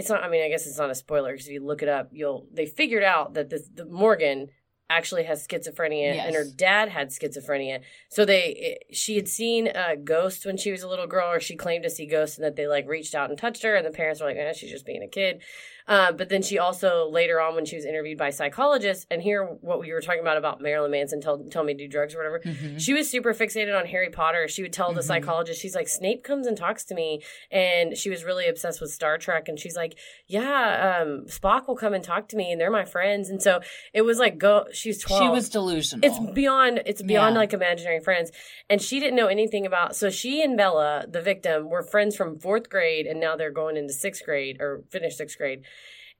[0.00, 0.24] it's not.
[0.24, 2.46] I mean, I guess it's not a spoiler because if you look it up, you'll.
[2.52, 4.48] They figured out that this the Morgan
[4.88, 7.82] actually has schizophrenia, and her dad had schizophrenia.
[8.08, 11.54] So they, she had seen a ghost when she was a little girl, or she
[11.54, 13.90] claimed to see ghosts, and that they like reached out and touched her, and the
[13.90, 15.42] parents were like, eh, "She's just being a kid."
[15.90, 19.44] Uh, but then she also later on, when she was interviewed by psychologists, and here
[19.44, 22.18] what we were talking about about Marilyn Manson tell tell me to do drugs or
[22.18, 22.38] whatever.
[22.38, 22.80] Mhm.
[22.80, 24.46] She was super fixated on Harry Potter.
[24.48, 25.04] She would tell the Mhm.
[25.04, 28.90] psychologist, she's like, Snape comes and talks to me, and she was really obsessed with
[28.92, 29.98] Star Trek, and she's like,
[30.28, 33.60] yeah, um, Spock will come and talk to me, and they're my friends, and so
[33.92, 34.66] it was like, go.
[34.72, 35.22] She's twelve.
[35.22, 36.04] She was delusional.
[36.08, 36.82] It's beyond.
[36.86, 37.40] It's beyond Yeah.
[37.40, 38.30] like imaginary friends,
[38.68, 39.96] and she didn't know anything about.
[39.96, 43.76] So she and Bella, the victim, were friends from fourth grade, and now they're going
[43.76, 45.64] into sixth grade or finished sixth grade,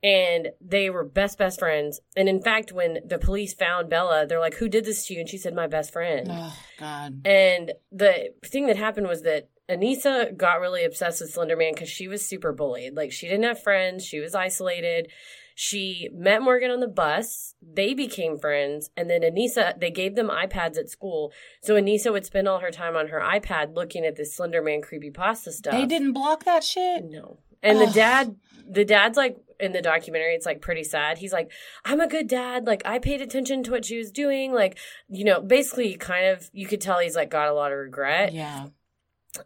[0.02, 2.00] and they were best best friends.
[2.16, 5.20] And in fact, when the police found Bella, they're like, "Who did this to you?"
[5.20, 7.20] And she said, "My best friend." oh God.
[7.24, 11.88] And the thing that happened was that Anissa got really obsessed with Slender Man because
[11.88, 12.96] she was super bullied.
[12.96, 15.10] Like she didn't have friends, she was isolated.
[15.54, 17.54] She met Morgan on the bus.
[17.60, 21.32] They became friends, and then Anissa they gave them iPads at school.
[21.62, 24.80] So Anissa would spend all her time on her iPad looking at this Slender Man
[24.80, 25.74] creepypasta stuff.
[25.74, 27.04] They didn't block that shit.
[27.04, 27.40] No.
[27.62, 28.36] And the dad,
[28.68, 31.18] the dad's like in the documentary, it's like pretty sad.
[31.18, 31.50] He's like,
[31.84, 32.66] I'm a good dad.
[32.66, 34.52] Like, I paid attention to what she was doing.
[34.52, 37.78] Like, you know, basically, kind of, you could tell he's like got a lot of
[37.78, 38.32] regret.
[38.32, 38.68] Yeah.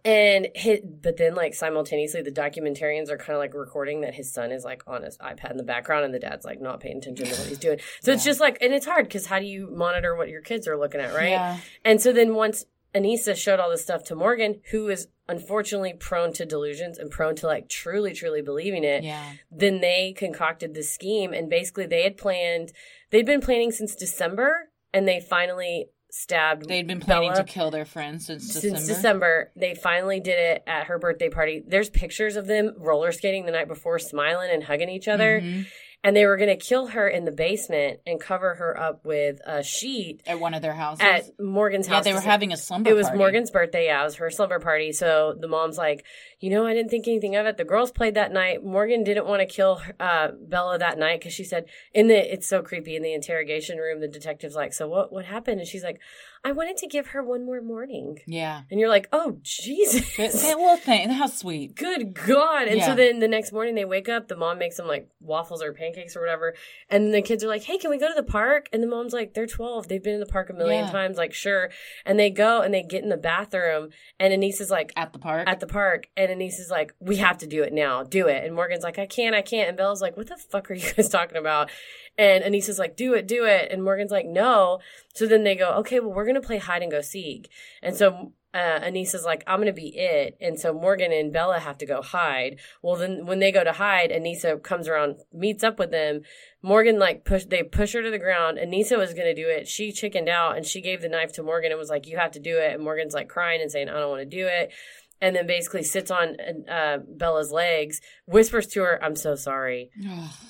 [0.03, 4.33] And hit, but then like simultaneously, the documentarians are kind of like recording that his
[4.33, 6.96] son is like on his iPad in the background, and the dad's like not paying
[6.96, 7.79] attention to what he's doing.
[8.00, 10.66] So it's just like, and it's hard because how do you monitor what your kids
[10.66, 11.31] are looking at, right?
[11.31, 11.59] Yeah.
[11.85, 16.33] And so then once Anissa showed all this stuff to Morgan, who is unfortunately prone
[16.35, 19.33] to delusions and prone to like truly, truly believing it, Yeah.
[19.50, 21.33] then they concocted this scheme.
[21.33, 22.72] And basically, they had planned,
[23.11, 26.68] they'd been planning since December, and they finally stabbed.
[26.68, 28.76] They'd been planning Bella to kill their friend since December.
[28.78, 31.64] Since December, they finally did it at her birthday party.
[31.66, 35.40] There's pictures of them roller skating the night before, smiling and hugging each other.
[35.40, 35.66] Mhm.
[36.04, 39.40] And they were going to kill her in the basement and cover her up with
[39.46, 41.00] a sheet At one of their houses.
[41.02, 42.06] at Morgan's yeah, house.
[42.06, 43.18] Yeah, they were having a slumber it was party.
[43.18, 43.86] Morgan's birthday.
[43.86, 44.92] Yeah, it was her slumber party.
[44.92, 46.04] So the mom's like,
[46.44, 47.57] you know, I didn't think anything of it.
[47.57, 48.62] The girls played that night.
[48.62, 52.46] Morgan didn't want to kill uh, Bella that night because she said in the it's
[52.46, 54.00] so creepy in the interrogation room.
[54.00, 55.12] The detective's like, so what?
[55.12, 55.61] What happened?
[55.61, 56.00] And she's like,
[56.46, 58.18] I wanted to give her one more morning.
[58.26, 58.62] Yeah.
[58.70, 60.07] And you're like, oh Jesus.
[60.42, 61.11] Say, well, thank.
[61.11, 61.74] How sweet.
[61.76, 62.68] Good God.
[62.68, 62.87] And Yeah.
[62.88, 65.72] so then the next morning they wake up, the mom makes them like waffles or
[65.72, 66.54] pancakes or whatever.
[66.90, 68.68] And the kids are like, hey, can we go to the park?
[68.74, 69.88] And the mom's like, they're 12.
[69.88, 70.90] They've been in the park a million Yeah.
[70.92, 71.16] times.
[71.16, 71.70] Like, sure.
[72.04, 73.88] And they go and they get in the bathroom.
[74.20, 75.48] And Anise is like, At the park.
[75.48, 76.09] at the park.
[76.14, 78.03] And Anise is like, we have to do it now.
[78.03, 78.44] Do it.
[78.44, 79.68] And Morgan's like, I can't, I can't.
[79.68, 81.70] And Bella's like, what the fuck are you guys talking about?
[82.18, 83.70] And Anise is like, do it, do it.
[83.70, 84.81] And Morgan's like, no.
[85.14, 87.49] So then they go, okay, well, we're going to play hide and go seek.
[87.83, 90.37] And so uh, Anise is like, I'm going to be it.
[90.40, 92.61] And so Morgan and Bella have to go hide.
[92.83, 96.20] Well, then when they go to hide, Anissa comes around, meets up with them.
[96.62, 98.59] Morgan, like, push, they push her to the ground.
[98.59, 99.66] Anissa was going to do it.
[99.66, 102.31] She chickened out and she gave the knife to Morgan and was like, you have
[102.33, 102.75] to do it.
[102.75, 104.73] And Morgan's like crying and saying, I don't want to do it.
[105.20, 106.37] And then basically sits on
[106.68, 109.90] uh, Bella's legs, whispers to her, I'm so sorry.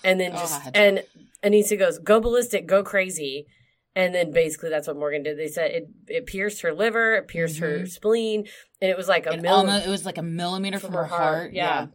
[0.03, 0.73] And then just, God.
[0.75, 1.05] and
[1.45, 3.47] Anissa goes, go ballistic, go crazy.
[3.95, 5.39] And then basically that's what Morgan did.
[5.39, 8.47] They said it, it pierced her liver, it pierced her spleen,
[8.81, 11.53] and it was like a It, almost, it was like a millimeter from, her heart.
[11.53, 11.87] Yeah.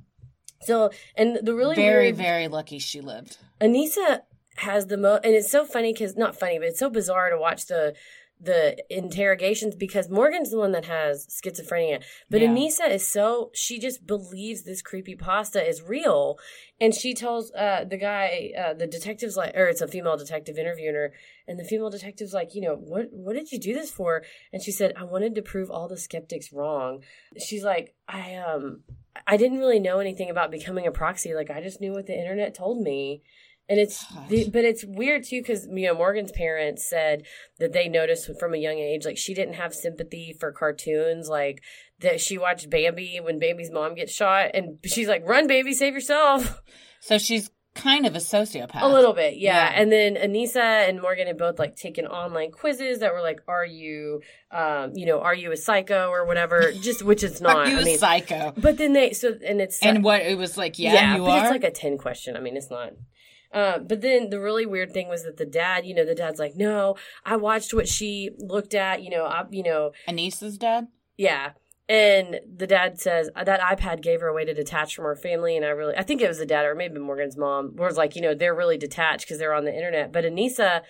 [0.61, 3.37] So, and the really Very, weird, very lucky she lived.
[3.59, 4.21] Anissa
[4.57, 7.37] has the most, and it's so funny because not funny, but it's so bizarre to
[7.37, 7.95] watch the
[8.41, 12.47] the interrogations because Morgan's the one that has schizophrenia, but Yeah.
[12.47, 16.39] Anissa is so she just believes this creepy pasta is real,
[16.79, 20.57] and she tells uh the guy, uh the detective's like, or it's a female detective
[20.57, 21.13] interviewing her,
[21.47, 24.23] and the female detective's like, you know, what what did you do this for?
[24.53, 27.03] And she said, I wanted to prove all the skeptics wrong.
[27.37, 28.83] She's like, I um.
[29.27, 31.35] I didn't really know anything about becoming a proxy.
[31.35, 33.21] Like I just knew what the internet told me.
[33.69, 34.45] And it's, Gosh.
[34.51, 37.23] but it's weird too because you know Morgan's parents said
[37.59, 41.61] that they noticed from a young age, like she didn't have sympathy for cartoons, like
[41.99, 45.93] that she watched Bambi when Bambi's mom gets shot, and she's like, "Run, baby, save
[45.93, 46.61] yourself."
[47.01, 48.81] So she's kind of a sociopath.
[48.81, 49.69] A little bit, yeah.
[49.71, 49.81] Yeah.
[49.81, 53.65] And then Anissa and Morgan had both like taken online quizzes that were like, "Are
[53.65, 57.55] you, um, you know, are you a psycho or whatever?" Just which it's not.
[57.55, 58.53] Are you I a mean, psycho?
[58.57, 61.43] but then they so and it's And what it was like, yeah, you but are.
[61.43, 62.35] it's like a 10 question.
[62.35, 62.93] I mean, it's not.
[63.51, 66.39] Uh, but then the really weird thing was that the dad, you know, the dad's
[66.39, 70.87] like, no, I watched what she looked at, you know, I, you know, Anissa's dad.
[71.17, 71.51] yeah.
[71.87, 75.15] And the dad says uh, that iPad gave her a way to detach from her
[75.15, 75.57] family.
[75.57, 78.15] And I really, I think it was the dad or maybe Morgan's mom was like,
[78.15, 80.13] you know, they're really detached because they're on the internet.
[80.13, 80.81] But Anissa,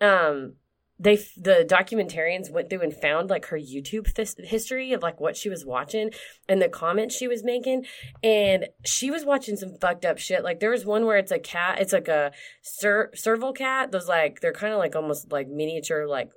[0.00, 0.54] um,
[0.98, 5.36] they the documentarians went through and found like her YouTube fis- history of like what
[5.36, 6.10] she was watching
[6.48, 7.84] and the comments she was making,
[8.22, 10.42] and she was watching some fucked up shit.
[10.42, 12.32] Like there was one where it's a cat, it's like a
[12.62, 13.92] ser- serval cat.
[13.92, 16.30] Those like they're kind of like almost like miniature like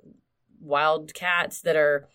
[0.60, 2.08] wild cats that are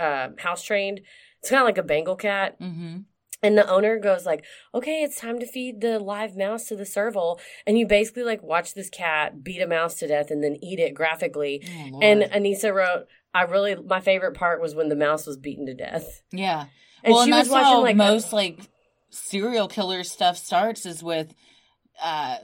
[0.00, 1.00] uh, house trained.
[1.40, 2.60] It's kind of like a Bengal cat.
[2.60, 2.98] Mm-hmm.
[3.42, 6.86] And the owner goes like, "Okay, it's time to feed the live mouse to the
[6.86, 10.56] serval." And you basically like watch this cat beat a mouse to death and then
[10.62, 11.64] eat it graphically.
[11.92, 15.66] Oh, And Anissa wrote, "I really my favorite part was when the mouse was beaten
[15.66, 16.66] to death." yeah.
[17.04, 18.60] And well, she and was that's watching how like most like
[19.10, 21.34] serial killer stuff starts is with
[22.00, 22.36] uh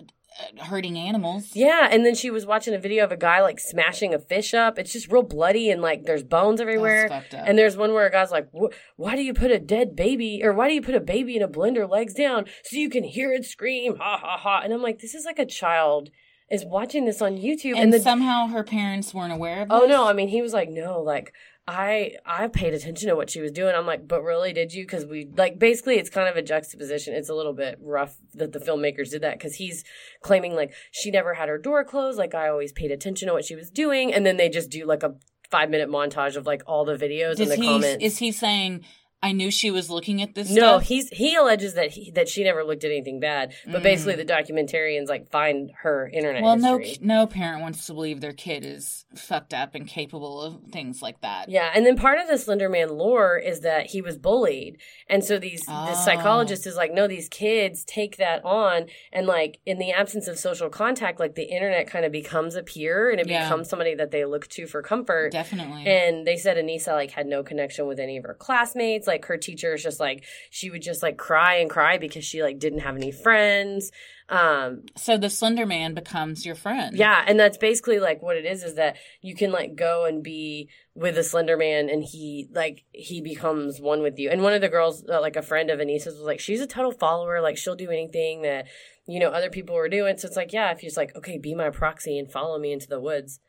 [0.60, 1.50] hurting animals.
[1.54, 4.54] yeah, and then she was watching a video of a guy like smashing a fish
[4.54, 4.78] up.
[4.78, 7.24] It's just real bloody and like there's bones everywhere.
[7.32, 8.48] And there's one where a guy's like,
[8.96, 11.42] "Why do you put a dead baby or why do you put a baby in
[11.42, 14.82] a blender legs down so you can hear it scream ha ha ha?" And I'm
[14.82, 16.10] like, "This is like a child
[16.50, 19.78] is watching this on YouTube And, the somehow her parents weren't aware of this.
[19.82, 21.32] Oh no, I mean he was like, no, like
[21.68, 23.74] I I paid attention to what she was doing.
[23.74, 24.84] I'm like, but really, did you?
[24.84, 27.12] Because we like basically, it's kind of a juxtaposition.
[27.14, 29.84] It's a little bit rough that the filmmakers did that because he's
[30.22, 32.16] claiming like she never had her door closed.
[32.16, 34.86] Like I always paid attention to what she was doing, and then they just do
[34.86, 35.16] like a
[35.50, 38.02] five minute montage of like all the videos Does and the he, comments.
[38.04, 38.84] is he saying
[39.20, 40.82] I knew she was looking at this No, stuff.
[40.84, 44.26] he's he alleges that he, that she never looked at anything bad, but basically Mm.
[44.26, 47.04] the documentarians like find her internet well, no, history.
[47.04, 51.20] no parent wants to believe their kid is fucked up and capable of things like
[51.22, 51.48] that.
[51.48, 55.24] Yeah, and then part of the Slender Man lore is that he was bullied, and
[55.24, 55.86] so these Oh.
[55.86, 60.28] the psychologist is like, no, these kids take that on, and like in the absence
[60.28, 63.42] of social contact, like the internet kind of becomes a peer, and it Yeah.
[63.42, 65.32] becomes somebody that they look to for comfort.
[65.32, 65.86] Definitely.
[65.86, 69.07] And they said Anissa like had no connection with any of her classmates.
[69.08, 72.42] Like her teacher is just like she would just like cry and cry because she
[72.42, 73.90] like didn't have any friends.
[74.28, 76.96] Um, so the Slender Man becomes your friend.
[76.96, 80.22] yeah, and that's basically like what it is is that you can like go and
[80.22, 84.30] be with a slender man and he like he becomes one with you.
[84.30, 86.66] And one of the girls uh, like a friend of Anissa's was like she's a
[86.66, 88.66] total follower, like she'll do anything that
[89.06, 90.18] you know other people were doing.
[90.18, 92.72] So it's like yeah, if you're just like okay, be my proxy and follow me
[92.72, 93.40] into the woods.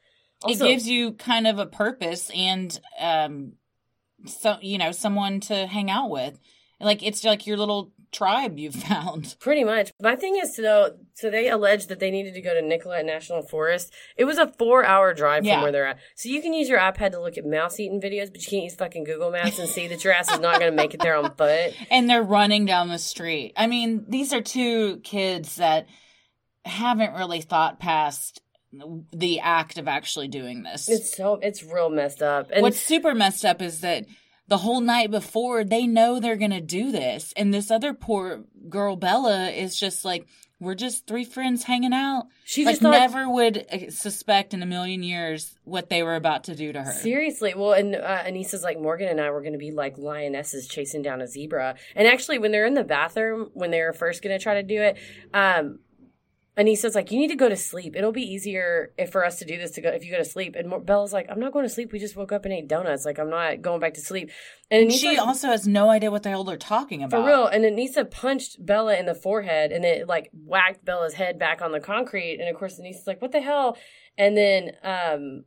[0.43, 3.53] Also, it gives you kind of a purpose and um
[4.25, 6.39] so you know someone to hang out with
[6.81, 9.91] like it's like your little tribe you've found Pretty much.
[10.01, 13.43] My thing is though, so they alleged that they needed to go to Nicolet National
[13.43, 13.93] Forest.
[14.17, 15.55] It was a four hour drive Yeah.
[15.55, 15.99] from where they're at.
[16.15, 18.63] So you can use your iPad to look at mouse eating videos, but you can't
[18.63, 21.01] use fucking Google Maps and see that your ass is not going to make it
[21.01, 21.73] there on foot.
[21.91, 25.85] and they're running down the street i mean these are two kids that
[26.65, 28.41] haven't really thought past
[28.71, 32.51] the act of actually doing this It's so it's real messed up.
[32.51, 34.05] And What's super messed up is that
[34.47, 38.95] the whole night before they know they're gonna do this, and this other poor girl
[38.95, 40.27] Bella is just like,
[40.59, 44.63] "We're just three friends hanging out." she like just thought never would uh, suspect in
[44.63, 46.91] a million years what they were about to do to her.
[46.91, 50.67] Seriously, well, and uh, Anissa's like Morgan and I were going to be like lionesses
[50.67, 51.75] chasing down a zebra.
[51.95, 54.63] And actually, when they're in the bathroom, when they were first going to try to
[54.63, 54.97] do it,
[55.31, 55.77] um,
[56.57, 57.95] Anissa's like, "You need to go to sleep.
[57.95, 60.25] It'll be easier if for us to do this to go if you go to
[60.25, 61.93] sleep." And Mo- Bella's like, "I'm not going to sleep.
[61.93, 63.05] We just woke up and ate donuts.
[63.05, 64.29] Like, I'm not going back to sleep."
[64.69, 67.21] And Anissa, She also has no idea what the hell they're talking about.
[67.21, 67.47] for real.
[67.47, 71.71] And Anissa punched Bella in the forehead and it like whacked Bella's head back on
[71.71, 72.39] the concrete.
[72.41, 73.77] And of course, Anissa's like, what the hell?
[74.17, 75.45] And then um,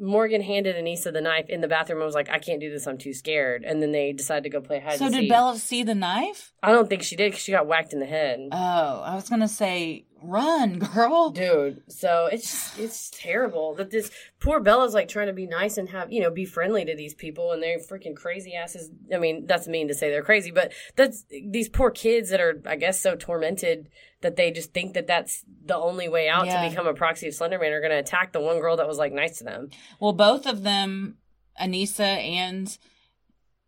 [0.00, 2.86] Morgan handed Anissa the knife in the bathroom and was like, I can't do this.
[2.86, 3.62] I'm too scared.
[3.62, 5.28] And then they decided to go play hide So and did.
[5.28, 6.52] Bella see the knife?
[6.62, 8.40] I don't think she did because she got whacked in the head.
[8.52, 8.56] Oh,
[9.04, 11.30] I was gonna say, run, girl.
[11.30, 14.10] Dude, so it's just, it's terrible that this
[14.40, 17.14] poor Bella's like trying to be nice and have you know be friendly to these
[17.14, 18.90] people and they're freaking crazy asses.
[19.14, 22.60] I mean, that's mean to say they're crazy, but that's these poor kids that are
[22.66, 23.88] I guess so tormented
[24.22, 26.62] that they just think that that's the only way out Yeah.
[26.62, 28.96] to become a proxy of Slenderman are going to attack the one girl that was
[28.98, 29.68] like nice to them.
[30.00, 31.18] Well, both of them,
[31.60, 32.76] Anissa and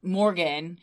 [0.02, 0.78] Morgan,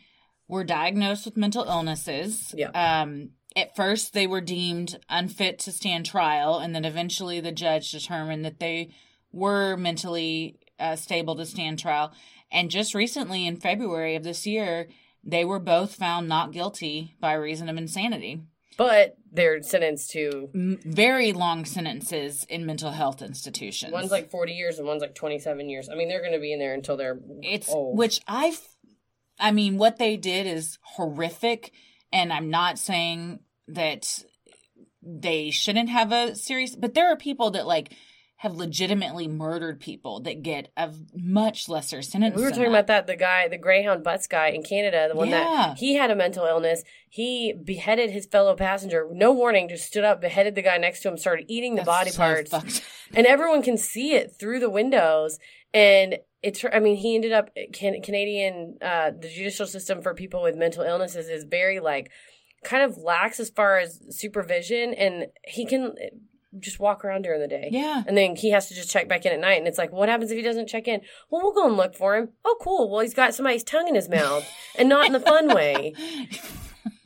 [0.48, 2.54] were diagnosed with mental illnesses.
[2.56, 2.70] Yeah.
[2.70, 7.92] Um, at first, they were deemed unfit to stand trial, and then eventually the judge
[7.92, 8.90] determined that they
[9.32, 12.12] were mentally uh, stable to stand trial.
[12.52, 14.88] And just recently, in February of this year,
[15.24, 18.42] they were both found not guilty by reason of insanity.
[18.78, 23.94] But they're sentenced to M- very long sentences in mental health institutions.
[23.94, 25.88] one's like 40 years and one's like 27 years.
[25.90, 27.98] I mean, they're going to be in there until they're it's old.
[27.98, 28.54] which I
[29.52, 31.72] mean what they did is horrific
[32.12, 34.24] and i'm not saying that
[35.02, 37.94] they shouldn't have a serious but there are people that like
[38.38, 43.08] have legitimately murdered people that get a much lesser sentence We were talking about that
[43.08, 45.40] the guy, the Greyhound Butts guy in Canada, the one Yeah.
[45.70, 46.84] that he had a mental illness.
[47.10, 51.08] He beheaded his fellow passenger, no warning, just stood up, beheaded the guy next to
[51.08, 52.84] him, started eating the That's body so parts, fucked.
[53.16, 55.40] and everyone can see it through the windows.
[55.74, 60.44] And it's, I mean, he ended up can, Canadian, uh, the judicial system for people
[60.44, 62.12] with mental illnesses is very like
[62.66, 65.96] kind of lax as far as supervision, and he can
[66.60, 67.70] just walk around during the day.
[67.72, 69.58] yeah And then he has to just check back in at night.
[69.58, 71.02] And it's like, what happens if he doesn't check in?
[71.30, 72.30] Well, we'll go and look for him.
[72.46, 72.90] Oh, cool.
[72.90, 74.48] Well, he's got somebody's tongue in his mouth
[74.78, 75.94] and not in the fun way.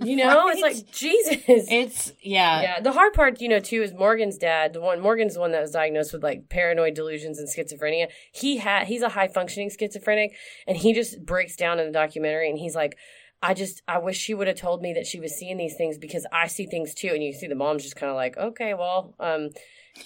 [0.02, 1.44] You know, it's like, Jesus.
[1.48, 2.80] it's yeah yeah.
[2.80, 5.62] The hard part, you know, too, is Morgan's dad, the one, Morgan's the one that
[5.62, 8.08] was diagnosed with like paranoid delusions and schizophrenia.
[8.32, 10.36] He had, he's a high functioning schizophrenic
[10.68, 12.98] and he just breaks down in the documentary and he's like,
[13.42, 15.98] I just, I wish she would have told me that she was seeing these things
[15.98, 17.12] because I see things too.
[17.14, 19.50] And you see the mom's just kind of like, okay, well, um,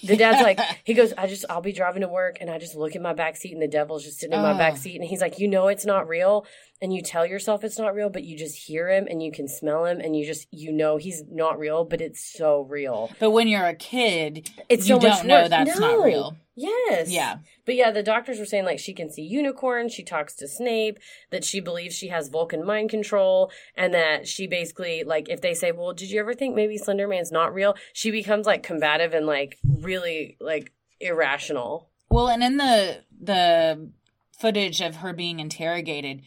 [0.04, 2.76] the dad's like, he goes, I just, I'll be driving to work and I just
[2.76, 5.00] look in my back seat and the devil's just sitting in my back seat.
[5.00, 6.46] And he's like, you know, it's not real.
[6.82, 9.48] And you tell yourself it's not real, but you just hear him and you can
[9.48, 13.10] smell him and you just, you know, he's not real, but it's so real.
[13.18, 15.96] but when you're a kid It's you so don't know that's No.
[15.96, 17.10] not real Yes.
[17.10, 20.46] yeah But yeah, the doctors were saying like she can see unicorns, she talks to
[20.48, 20.98] Snape,
[21.30, 25.54] that she believes she has Vulcan mind control, and that she basically like if they
[25.54, 27.74] say, Well, did you ever think maybe Slender Man's not real?
[27.92, 31.88] She becomes like combative and like really like irrational.
[32.10, 33.90] Well, and in the the
[34.38, 36.22] footage of her being interrogated,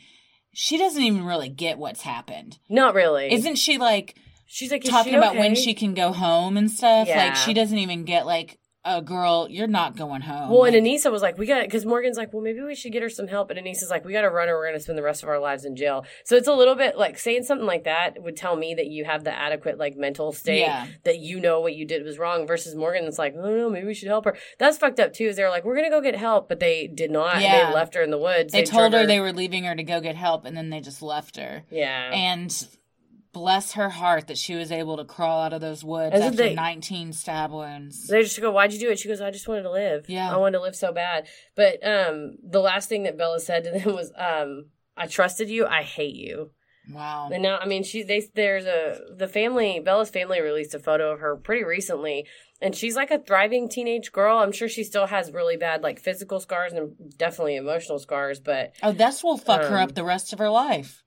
[0.59, 2.57] she doesn't even really get what's happened.
[2.67, 3.31] Not really.
[3.31, 4.15] Isn't she like
[4.47, 7.07] She's like talking about when she can go home and stuff?
[7.07, 7.25] Yeah.
[7.25, 10.49] Like she doesn't even get like, oh girl, you're not going home.
[10.49, 13.01] Well, and Anissa was like, "We got," because Morgan's like, "Well, maybe we should get
[13.01, 14.97] her some help." And Anissa's like, "We got to run, or we're going to spend
[14.97, 17.67] the rest of our lives in jail." So it's a little bit like saying something
[17.67, 20.87] like that would tell me that you have the adequate like mental state Yeah.
[21.03, 22.47] that you know what you did was wrong.
[22.47, 25.13] Versus Morgan, it's like, oh, "I don't maybe we should help her." That's fucked up
[25.13, 25.25] too.
[25.25, 27.41] Is they're like, "We're going to go get help," but they did not.
[27.41, 27.67] Yeah.
[27.69, 28.53] They left her in the woods.
[28.53, 30.79] they told drug her they were leaving her to go get help, and then they
[30.81, 31.63] just left her.
[31.69, 32.11] Yeah.
[32.13, 32.67] And
[33.37, 36.37] bless her heart that she was able to crawl out of those woods Isn't after
[36.37, 38.07] they- 19 stab wounds.
[38.07, 40.05] They just go, "Why'd you do it?" She goes, "I just wanted to live.
[40.09, 40.33] Yeah.
[40.33, 43.71] I wanted to live so bad." But um, the last thing that Bella said to
[43.71, 45.65] them was, um, "I trusted you.
[45.67, 46.51] I hate you."
[46.89, 47.29] Wow.
[47.33, 51.11] And now, I mean, she they there's a the family Bella's family released a photo
[51.11, 52.25] of her pretty recently,
[52.61, 54.37] and she's like a thriving teenage girl.
[54.39, 58.71] I'm sure she still has really bad like physical scars and definitely emotional scars, but
[58.81, 61.03] Oh, that's will fuck her Um, up the rest of her life.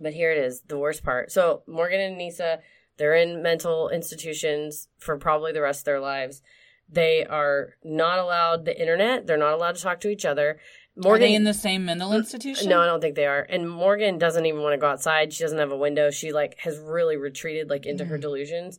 [0.00, 1.30] But here it is, the worst part.
[1.32, 2.60] So Morgan and Nisa,
[2.96, 6.42] they're in mental institutions for probably the rest of their lives.
[6.88, 9.26] They are not allowed the internet.
[9.26, 10.58] They're not allowed to talk to each other.
[11.02, 12.68] Are they in the same mental institution?
[12.68, 13.40] No, I don't think they are.
[13.48, 15.32] And Morgan doesn't even want to go outside.
[15.32, 16.10] She doesn't have a window.
[16.10, 18.22] She like has really retreated like into her Mm.
[18.22, 18.78] delusions.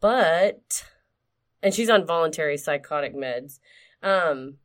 [0.00, 0.84] But
[1.62, 3.60] and she's on voluntary psychotic meds.
[4.02, 4.58] Um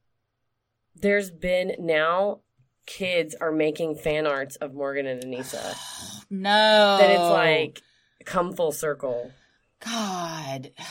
[0.93, 2.41] there's been now
[2.89, 5.75] kids are making fan arts of Morgan and Anissa.
[6.31, 6.97] No.
[6.99, 7.81] That it's like
[8.25, 9.31] come full circle.
[9.79, 10.71] God.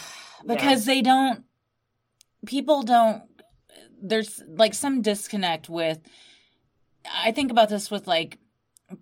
[0.46, 1.42] Because they don't,
[2.46, 3.22] people don't,
[4.00, 5.98] there's like some disconnect with,
[7.12, 8.38] I think about this with like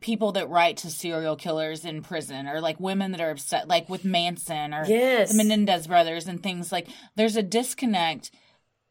[0.01, 3.91] people that write to serial killers in prison or like women that are upset, like
[3.91, 5.31] with Manson or Yes.
[5.31, 8.31] the Menendez brothers and things like there's a disconnect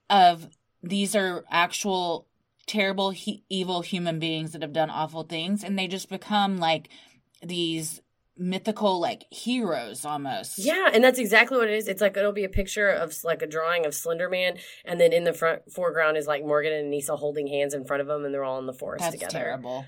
[0.07, 0.47] of
[0.83, 2.27] these are actual
[2.67, 6.89] terrible he- evil human beings that have done awful things and they just become like
[7.43, 8.01] these
[8.37, 11.87] mythical like heroes almost Yeah, and that's exactly what it is.
[11.87, 15.13] It's like it'll be a picture of like a drawing of Slender Man, and then
[15.13, 18.25] in the front foreground is like Morgan and Nisa holding hands in front of them,
[18.25, 19.31] and they're all in the forest That's together.
[19.31, 19.85] terrible.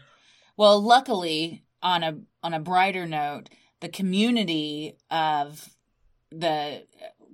[0.56, 3.50] Well, luckily, on a on a brighter note,
[3.82, 5.70] the community of
[6.32, 6.84] the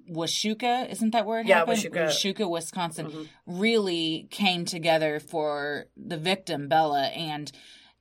[0.10, 1.78] Waukesha, isn't that where it Yeah, happened?
[1.78, 2.36] Waukesha.
[2.36, 3.28] Waukesha, Wisconsin, Mhm.
[3.46, 7.52] really came together for the victim Bella and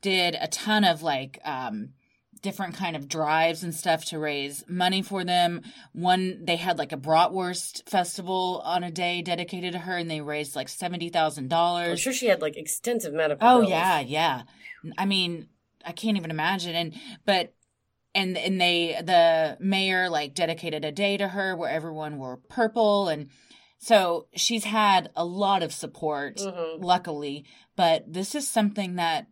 [0.00, 1.90] did a ton of like um
[2.42, 5.62] different kind of drives and stuff to raise money for them.
[5.92, 10.20] One they had like a bratwurst festival on a day dedicated to her and they
[10.20, 11.52] raised like $70,000.
[11.90, 13.46] I'm sure she had like extensive medical.
[13.46, 13.70] Oh bills.
[13.70, 14.42] yeah, yeah.
[14.98, 15.48] I mean,
[15.84, 16.74] I can't even imagine.
[16.74, 16.94] And
[17.24, 17.54] but
[18.14, 23.08] and and they the mayor like dedicated a day to her where everyone wore purple
[23.08, 23.28] and
[23.78, 26.82] so she's had a lot of support Mhm.
[26.82, 27.44] luckily
[27.76, 29.26] but this is something that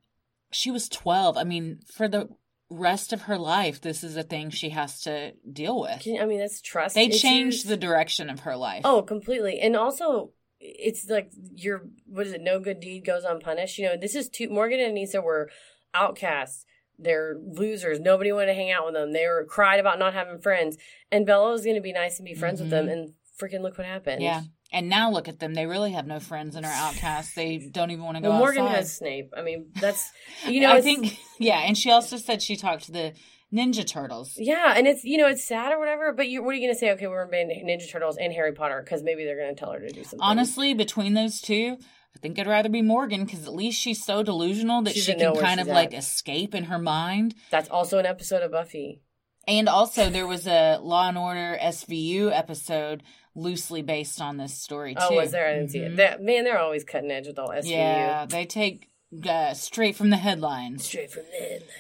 [0.53, 2.29] she was 12 i mean for the
[2.71, 6.25] rest of her life this is a thing she has to deal with Can, I
[6.27, 6.95] mean, that's trust.
[6.95, 7.21] they issues.
[7.21, 9.59] changed the direction of her life Oh, completely.
[9.61, 12.43] And also, it's like your what is it?
[12.43, 13.77] No good deed goes unpunished.
[13.79, 14.49] You know, this is two.
[14.51, 15.51] Morgan and Anissa were
[15.95, 16.65] outcasts.
[17.03, 18.01] They're losers.
[18.01, 19.13] Nobody wanted to hang out with them.
[19.13, 20.77] They were cried about not having friends.
[21.11, 22.89] And Bella was going to be nice and be friends with them.
[22.89, 24.17] And freaking look what happened.
[24.17, 24.23] Mm-hmm.
[24.25, 24.43] yeah
[24.73, 27.91] and now look at them they really have no friends and are outcasts they don't
[27.91, 28.77] even want to go Well, Morgan outside.
[28.77, 29.33] has Snape.
[29.37, 30.11] I mean, that's
[30.47, 30.71] you know.
[30.73, 33.13] I think yeah, and she also said she talked to the
[33.53, 34.35] Ninja Turtles.
[34.37, 36.13] Yeah, and it's you know it's sad or whatever.
[36.13, 36.93] But you, what are you going to say?
[36.93, 39.81] Okay, we're ban Ninja Turtles and Harry Potter because maybe they're going to tell her
[39.81, 40.21] to do something.
[40.23, 41.79] Honestly, between those two,
[42.17, 45.15] I think I'd rather be Morgan because at least she's so delusional that She she
[45.15, 47.35] can kind of she's like escape in her mind.
[47.51, 49.01] that's also an episode of Buffy.
[49.49, 53.03] And also, there was a Law and Order SVU episode
[53.35, 55.01] loosely based on this story too.
[55.03, 55.47] Oh, was there?
[55.49, 55.93] I didn't see it.
[55.93, 55.97] Mhm.
[55.97, 57.71] That, man, they're always cutting edge with all SVU.
[57.71, 58.89] Yeah, they take
[59.27, 60.85] uh, straight from the headlines.
[60.85, 61.71] Straight from the headlines.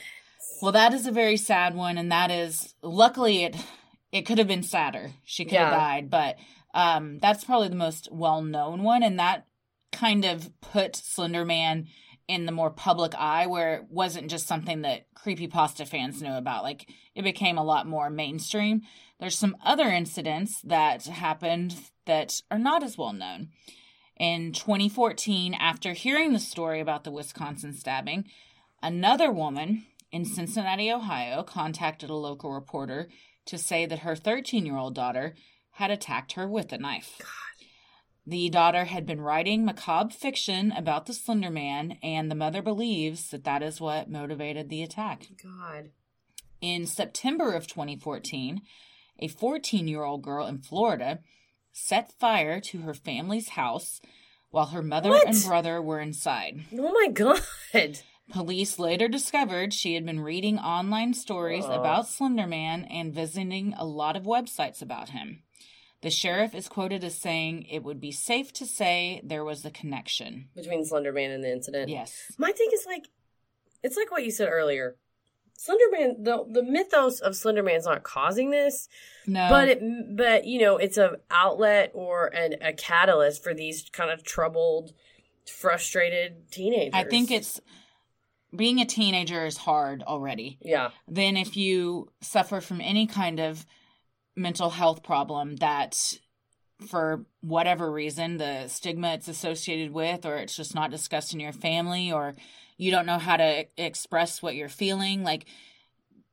[0.62, 3.56] Well, that is a very sad one, and that is luckily it.
[4.10, 5.12] It could have been sadder.
[5.24, 5.78] She could have Yeah.
[5.78, 6.36] died, but
[6.74, 9.44] um, that's probably the most well known one, and that
[9.92, 11.88] kind of put Slender Man
[12.28, 16.62] in the more public eye, where it wasn't just something that creepypasta fans knew about.
[16.62, 18.82] Like it became a lot more mainstream.
[19.18, 21.74] There's some other incidents that happened
[22.06, 23.48] that are not as well known.
[24.16, 28.26] In 2014, after hearing the story about the Wisconsin stabbing,
[28.82, 33.08] another woman in Cincinnati, Ohio, contacted a local reporter
[33.46, 35.34] to say that her 13 year old daughter
[35.72, 37.18] had attacked her with a knife.
[38.30, 43.28] The daughter had been writing macabre fiction about the Slender Man, and the mother believes
[43.30, 45.26] that that is what motivated the attack.
[45.32, 45.90] Oh, God.
[46.60, 48.62] In September of 2014,
[49.18, 51.18] a 14 year old girl in Florida
[51.72, 54.00] set fire to her family's house
[54.50, 55.26] while her mother What?
[55.26, 56.60] and brother were inside.
[56.72, 57.40] Oh my God.
[58.30, 61.72] Police later discovered she had been reading online stories Oh.
[61.80, 65.42] about Slenderman and visiting a lot of websites about him.
[66.02, 69.70] The sheriff is quoted as saying it would be safe to say there was a
[69.70, 70.48] connection.
[70.54, 71.90] Between Slenderman and the incident.
[71.90, 72.32] Yes.
[72.38, 73.04] My thing is like,
[73.82, 74.96] it's like what you said earlier.
[75.58, 78.88] Slenderman, the the mythos of Slenderman's not causing this,
[79.26, 79.46] No.
[79.50, 84.10] but it, but you know, it's a outlet or an, a catalyst for these kind
[84.10, 84.94] of troubled,
[85.46, 86.94] frustrated teenagers.
[86.94, 87.60] I think it's
[88.56, 90.58] being a teenager is hard already.
[90.62, 93.66] yeah, Then if you suffer from any kind of
[94.36, 96.18] mental health problem that
[96.88, 101.52] for whatever reason the stigma it's associated with or it's just not discussed in your
[101.52, 102.34] family or
[102.78, 105.44] you don't know how to express what you're feeling like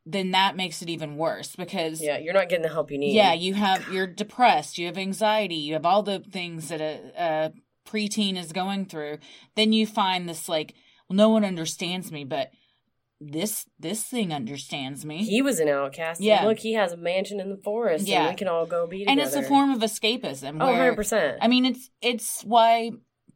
[0.09, 3.13] then that makes it even worse because yeah, you're not getting the help you need.
[3.13, 7.11] yeah, you have you're depressed, you have anxiety, you have all the things that a,
[7.17, 7.51] a
[7.87, 9.17] preteen is going through.
[9.55, 10.73] Then you find this like,
[11.09, 12.51] well, no one understands me, but
[13.19, 16.21] this this thing understands me, he was an outcast.
[16.21, 16.43] Yeah.
[16.45, 18.07] Look, he has a mansion in the forest.
[18.07, 18.21] Yeah.
[18.21, 19.11] and we can all go be together.
[19.11, 20.57] and it's a form of escapism.
[20.61, 21.37] Oh, Where, 100 percent.
[21.41, 22.91] I mean, it's it's why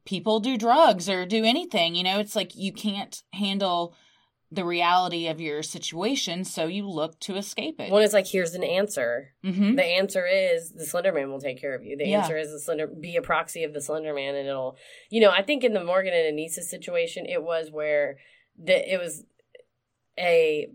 [0.06, 1.96] people do drugs or do anything.
[1.96, 3.96] You know, it's like you can't handle
[4.54, 7.90] the reality of your situation, so you look to escape it.
[7.90, 9.30] One is like, here's an answer.
[9.44, 11.96] hmm The answer is the Slender Man will take care of you.
[11.96, 12.20] The Yeah.
[12.20, 14.76] answer is the Slender be a proxy of the Slender Man, and it'll,
[15.10, 18.18] you know, I think in the Morgan and Anissa situation, it was where
[18.62, 19.24] the it was
[20.20, 20.68] a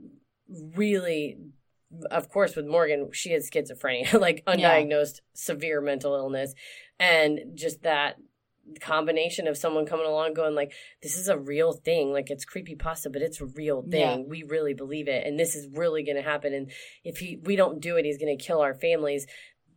[0.74, 1.36] really,
[2.10, 4.54] of course, with Morgan, she had schizophrenia, like Yeah.
[4.54, 6.54] undiagnosed severe mental illness,
[6.98, 8.16] and just that
[8.80, 12.12] combination of someone coming along going like this is a real thing.
[12.12, 14.00] Like it's creepy pasta but it's a real thing.
[14.00, 14.16] Yeah.
[14.26, 15.24] we really believe it.
[15.24, 16.52] And this is really going to happen.
[16.52, 16.72] And
[17.04, 19.26] if he we don't do it he's going to kill our families.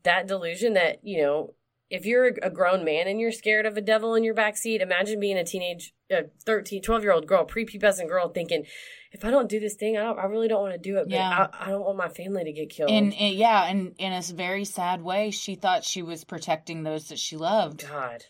[0.03, 1.53] That delusion that you know
[1.90, 5.20] if you're a grown man and you're scared of a devil in your backseat imagine
[5.20, 8.66] being a teenage uh, 13 12 year old girl prepubescent girl thinking
[9.12, 11.10] if i don't do this thing i, don't, I really don't want to do it
[11.10, 11.48] but Yeah.
[11.52, 14.22] I, I don't want my family to get killed And, and yeah, and in a
[14.34, 17.88] very sad way, she thought she was protecting those that she loved.
[17.88, 18.26] god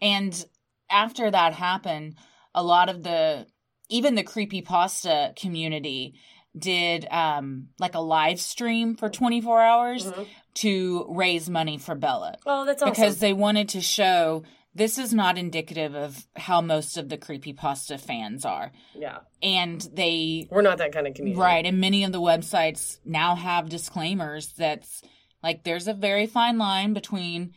[0.00, 0.44] And
[0.90, 2.16] after that happened,
[2.54, 3.46] a lot of the
[3.88, 6.14] even the creepy pasta community
[6.58, 10.26] did um like a live stream for 24 hours Mhm.
[10.54, 14.42] To raise money for Bella oh that's awesome because they wanted to show
[14.74, 18.70] this is not indicative of how most of the creepy pasta fans are.
[18.94, 21.66] yeah And they we're not that kind of community Right.
[21.66, 25.02] And many of the websites now have disclaimers that's
[25.42, 27.52] like there's a very fine line between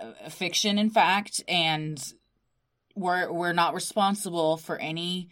[0.00, 2.02] uh, fiction and fact, and
[2.94, 5.30] we're we're not responsible for any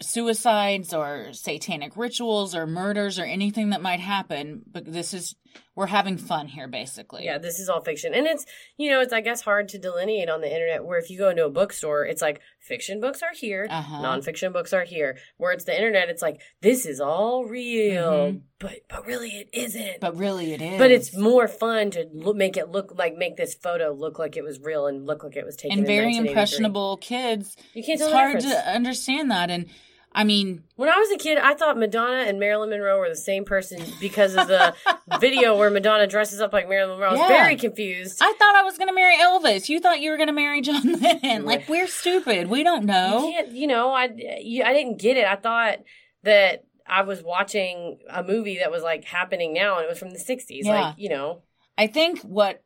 [0.00, 4.62] suicides or satanic rituals or murders or anything that might happen.
[4.70, 5.34] But this is
[5.74, 7.24] we're having fun here, basically.
[7.24, 8.12] Yeah, this is all fiction.
[8.14, 8.44] And it's,
[8.76, 11.30] you know, it's, I guess, hard to delineate on the internet where if you go
[11.30, 13.96] into a bookstore, it's like fiction books are here, Uh-huh.
[14.02, 15.16] nonfiction books are here.
[15.36, 18.32] Where it's the internet, it's like, this is all real.
[18.32, 18.42] Mhm.
[18.58, 20.00] But, but really it isn't.
[20.00, 20.78] But really, it is.
[20.78, 24.36] But it's more fun to look, make it look like, make this photo look like
[24.36, 27.56] it was real and look like it was taken and very impressionable kids.
[27.72, 29.66] You can't It's hard to understand that, and
[30.12, 33.14] I mean, When I was a kid, I thought Madonna and Marilyn Monroe were the
[33.14, 34.74] same person because of the
[35.20, 37.08] video where Madonna dresses up like Marilyn Monroe.
[37.08, 37.28] I was Yeah.
[37.28, 38.18] very confused.
[38.20, 39.68] I thought I was going to marry Elvis.
[39.68, 41.44] You thought you were going to marry John Lennon.
[41.44, 42.48] Like we're stupid.
[42.48, 43.30] We don't You know.
[43.32, 45.26] can't, you know, I, you, I didn't get it.
[45.26, 45.78] I thought
[46.24, 50.10] that I was watching a movie that was like happening now and it was from
[50.10, 50.46] the 60s.
[50.64, 50.72] Yeah.
[50.88, 51.42] Like, you know,
[51.78, 52.64] I think what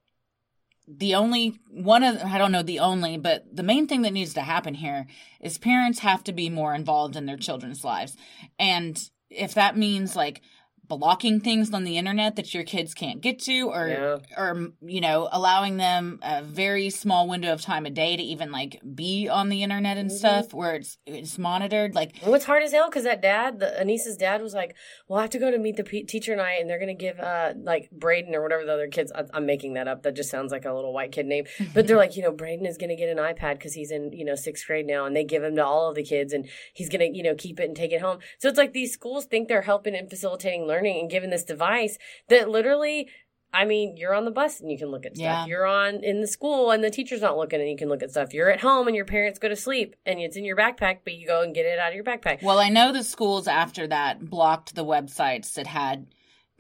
[0.86, 4.34] the only one of I don't know the only, but the main thing that needs
[4.34, 5.06] to happen here
[5.40, 8.16] is parents have to be more involved in their children's lives.
[8.58, 8.98] And
[9.30, 10.42] if that means like
[10.86, 14.18] blocking things on the internet that your kids can't get to or Yeah.
[14.36, 18.52] or you know allowing them a very small window of time a day to even
[18.52, 20.14] like be on the internet and Mhm.
[20.14, 24.16] stuff where it's it's monitored like what's hard as hell because that dad, the Anissa's
[24.16, 24.74] dad, was like,
[25.08, 27.18] "Well, I have to go to meet the pe- teacher night, and they're gonna give
[27.18, 29.10] uh like Braden or whatever the other kids.
[29.14, 30.02] I- I'm making that up.
[30.02, 31.44] That just sounds like a little white kid name.
[31.74, 34.24] But they're like, you know, Braden is gonna get an iPad because he's in you
[34.24, 36.88] know sixth grade now, and they give him to all of the kids, and he's
[36.90, 38.18] gonna you know keep it and take it home.
[38.38, 41.98] So it's like these schools think they're helping and facilitating learning and given this device
[42.28, 43.08] that literally.
[43.56, 45.22] I mean, you're on the bus and you can look at stuff.
[45.24, 45.46] Yeah.
[45.46, 48.10] You're on in the school and the teacher's not looking and you can look at
[48.10, 48.34] stuff.
[48.34, 51.12] You're at home and your parents go to sleep and it's in your backpack, but
[51.14, 52.42] you go and get it out of your backpack.
[52.42, 56.08] Well, I know the schools after that blocked the websites that had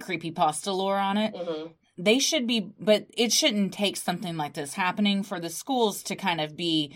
[0.00, 1.34] creepypasta lore on it.
[1.36, 6.00] hmm They should be, but it shouldn't take something like this happening for the schools
[6.04, 6.94] to kind of be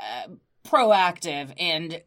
[0.00, 0.28] uh,
[0.66, 2.00] proactive and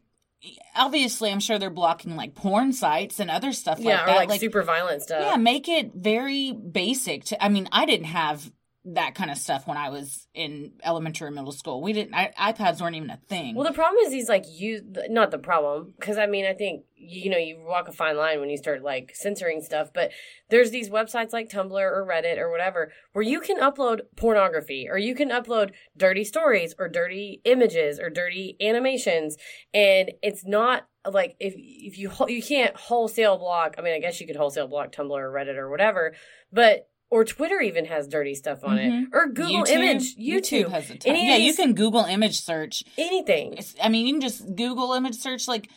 [0.76, 4.28] obviously I'm sure they're blocking like porn sites and other stuff Yeah, like or that.
[4.28, 5.22] like, super violent stuff.
[5.22, 7.24] yeah, make it very basic.
[7.26, 8.50] To, I mean, I didn't have
[8.94, 11.82] that kind of stuff when I was in elementary or middle school.
[11.82, 12.14] We didn't.
[12.14, 13.54] I, iPads weren't even a thing.
[13.54, 14.82] Well, the problem is he's like you.
[15.10, 18.40] Not the problem, because I mean, I think you know you walk a fine line
[18.40, 19.90] when you start like censoring stuff.
[19.92, 20.12] But
[20.48, 24.96] there's these websites like Tumblr or Reddit or whatever where you can upload pornography or
[24.96, 29.36] you can upload dirty stories or dirty images or dirty animations,
[29.74, 33.74] and it's not like if if you you can't wholesale block.
[33.76, 36.14] I mean, I guess you could wholesale block Tumblr or Reddit or whatever,
[36.52, 39.02] but or Twitter even has dirty stuff on Mhm.
[39.04, 41.16] it, or Google YouTube- Image, YouTube, has a ton.
[41.16, 42.84] Yeah, you can Google image search.
[42.98, 43.54] anything.
[43.54, 45.68] It's, I mean, you can just Google image search like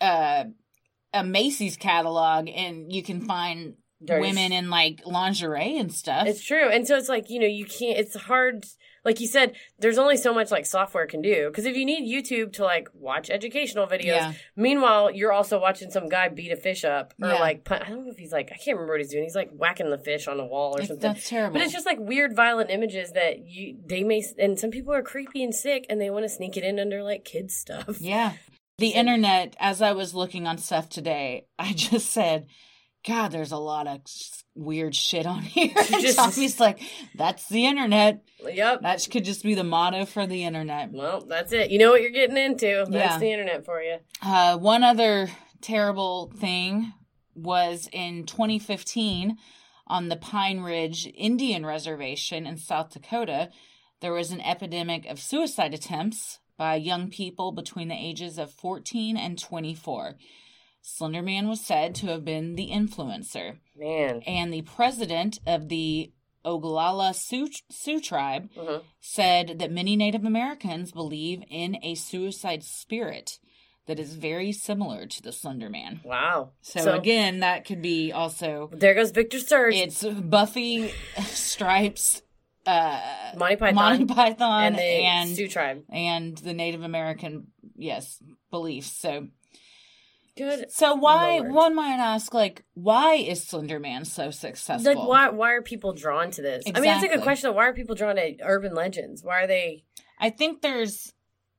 [0.00, 0.44] uh,
[1.12, 6.26] a Macy's catalog, and you can find Dirty women in like lingerie and stuff.
[6.28, 6.68] It's true.
[6.68, 8.64] And so it's like, you know, you can't, it's hard.
[9.04, 11.48] Like you said, there's only so much like software can do.
[11.48, 14.32] Because if you need YouTube to like watch educational videos, Yeah.
[14.56, 17.38] meanwhile, you're also watching some guy beat a fish up or Yeah.
[17.40, 19.24] like, I don't know if he's like, I can't remember what he's doing.
[19.24, 20.98] He's like whacking the fish on a wall or something.
[20.98, 21.54] that's terrible.
[21.54, 25.02] But it's just like weird, violent images that you, they may, and some people are
[25.02, 28.00] creepy and sick and they want to sneak it in under like kids stuff.
[28.00, 28.32] Yeah.
[28.78, 32.46] The internet, as I was looking on stuff today, I just said,
[33.06, 34.00] God, there's a lot of
[34.54, 35.72] weird shit on here.
[35.74, 36.80] Just- Tommy's like,
[37.14, 38.22] that's the internet.
[38.44, 38.82] Yep.
[38.82, 40.90] That could just be the motto for the internet.
[40.92, 41.70] Well, that's it.
[41.70, 42.84] You know what you're getting into.
[42.88, 43.18] That's Yeah.
[43.18, 43.96] the internet for you.
[44.22, 45.28] Uh, one other
[45.60, 46.92] terrible thing
[47.34, 49.36] was in 2015
[49.86, 53.50] on the Pine Ridge Indian Reservation in South Dakota,
[54.00, 59.16] there was an epidemic of suicide attempts by young people between the ages of 14
[59.16, 60.16] and 24.
[60.88, 64.22] Slenderman was said to have been the influencer, Man.
[64.26, 66.12] and the president of the
[66.44, 68.82] Oglala Sioux, Sioux tribe Mhm.
[69.00, 73.38] said that many Native Americans believe in a suicide spirit
[73.86, 76.00] that is very similar to the Slender Man.
[76.04, 76.52] Wow.
[76.62, 79.74] So, again, that could be also there goes Victor Surge.
[79.74, 80.88] it's Buffy,
[81.26, 82.22] Stripes,
[82.66, 83.74] uh, Monty Python.
[83.74, 85.84] Monty Python, and the and Sioux tribe.
[85.90, 88.92] and the Native American yes beliefs.
[88.92, 89.28] So
[90.38, 90.70] Good.
[90.70, 91.52] so why Lord.
[91.52, 94.94] one might ask like why is Slender Man so successful?
[94.94, 96.64] Like why why are people drawn to this?
[96.72, 97.54] I mean, it's a good question.
[97.54, 99.22] Why are people drawn to urban legends?
[99.22, 99.84] Why are they?
[100.18, 101.12] I think there's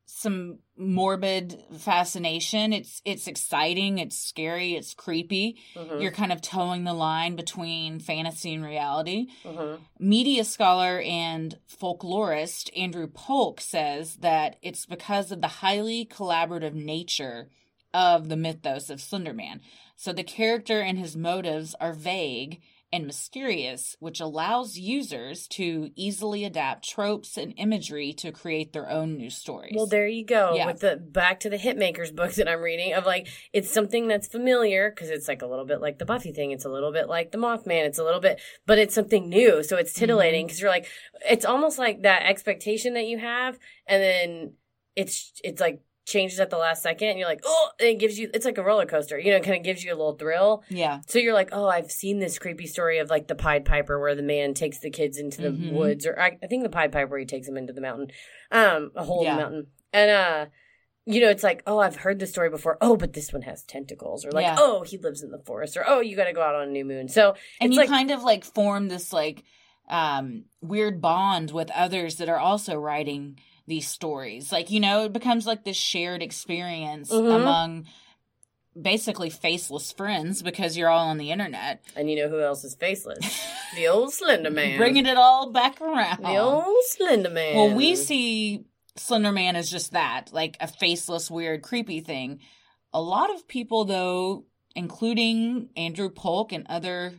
[0.05, 2.73] some morbid fascination.
[2.73, 5.57] It's it's exciting, it's scary, it's creepy.
[5.75, 9.27] Mhm, You're kind of towing the line between fantasy and reality.
[9.43, 9.79] mhm.
[9.99, 17.49] Media scholar and folklorist Andrew Peck says that it's because of the highly collaborative nature
[17.93, 19.59] of the mythos of Slenderman.
[19.95, 22.61] So the character and his motives are vague
[22.91, 29.15] and mysterious, which allows users to easily adapt tropes and imagery to create their own
[29.15, 29.73] new stories.
[29.75, 30.55] Well, there you go.
[30.55, 30.65] Yeah.
[30.65, 34.27] With the back to the Hitmakers book that I'm reading of like it's something that's
[34.27, 36.49] familiar because it's like a little bit like the Buffy thing.
[36.49, 37.85] It's a little bit like the Mothman.
[37.85, 39.61] It's a little bit, but it's something new.
[39.63, 40.47] So it's titillating Mm-hmm.
[40.47, 40.87] because you're like,
[41.29, 44.53] it's almost like that expectation that you have, and then
[44.95, 47.07] it's it's like changes at the last second.
[47.09, 48.29] And you're like, oh, and it gives you.
[48.33, 49.17] It's like a roller coaster.
[49.17, 50.63] You know, it kind of gives you a little thrill.
[50.69, 50.99] yeah.
[51.07, 54.15] So you're like, oh, I've seen this creepy story of like the Pied Piper where
[54.15, 55.71] the man takes the kids into the Mhm.
[55.71, 58.11] woods, or I, I think the Pied Piper he takes them into the mountain,
[58.51, 59.35] um, a hole in Yeah.
[59.35, 60.45] the mountain, and uh,
[61.05, 62.77] you know, it's like, oh, I've heard this story before.
[62.81, 64.55] Oh, but this one has tentacles, or like, Yeah.
[64.59, 66.71] oh, he lives in the forest, or oh, you got to go out on a
[66.71, 67.07] new moon.
[67.07, 69.43] So and you like, kind of like form this like
[69.89, 73.39] um weird bond with others that are also writing
[73.69, 77.35] these stories like you know it becomes like this shared experience Mhm.
[77.35, 77.85] among
[78.79, 82.75] basically faceless friends because you're all on the internet and you know who else is
[82.75, 83.19] faceless?
[83.75, 87.55] the old Slender Man, bringing it all back around the old Slender Man.
[87.55, 88.65] well we see
[88.95, 92.39] slender man as just that like a faceless weird creepy thing
[92.91, 94.45] a lot of people though
[94.75, 97.13] including andrew peck and other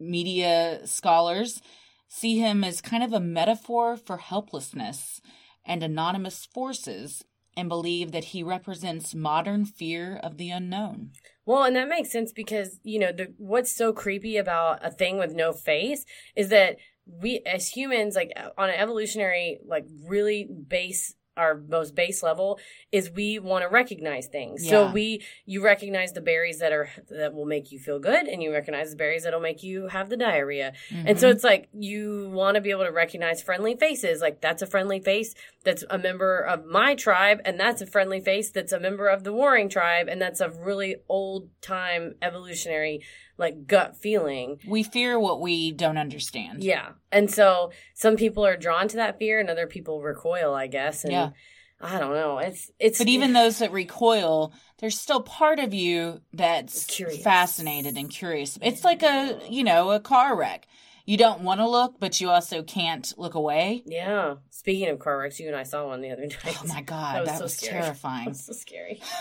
[0.00, 1.60] media scholars
[2.08, 5.20] see him as kind of a metaphor for helplessness
[5.66, 7.24] and anonymous forces
[7.56, 11.10] and believe that he represents modern fear of the unknown.
[11.46, 15.18] Well, and that makes sense because, you know, the what's so creepy about a thing
[15.18, 16.04] with no face
[16.34, 22.22] is that we as humans like on an evolutionary like really base our most base
[22.22, 22.58] level
[22.92, 24.68] is we want to recognize things.
[24.68, 28.42] So we you recognize the berries that are that will make you feel good and
[28.42, 30.72] you recognize the berries that'll make you have the diarrhea.
[30.90, 31.36] And so mm-hmm.
[31.36, 34.20] it's like you want to be able to recognize friendly faces.
[34.20, 35.34] Like that's a friendly face
[35.66, 39.24] that's a member of my tribe, and that's a friendly face that's a member of
[39.24, 43.02] the warring tribe, and that's a really old time evolutionary
[43.38, 44.58] like gut feeling.
[44.66, 46.90] we fear what we don't understand Yeah.
[47.12, 51.04] And so some people are drawn to that fear and other people recoil, I guess.
[51.04, 51.30] And Yeah.
[51.78, 52.38] I don't know.
[52.38, 57.22] It's it's But even those that recoil, there's still part of you that's Curious.
[57.22, 58.58] fascinated and curious.
[58.62, 60.66] It's like a, you know, a car wreck.
[61.06, 63.82] You don't want to look, but you also can't look away.
[63.86, 64.34] Yeah.
[64.50, 66.58] Speaking of car wrecks, you and I saw one the other night.
[66.60, 67.72] Oh my god, that was, so scary.
[67.80, 68.26] That terrifying.
[68.28, 69.00] was so scary.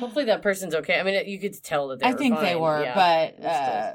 [0.00, 0.98] Hopefully that person's okay.
[0.98, 2.14] I mean, you could tell that they were.
[2.14, 2.94] I think they were, Yeah.
[3.36, 3.92] but uh,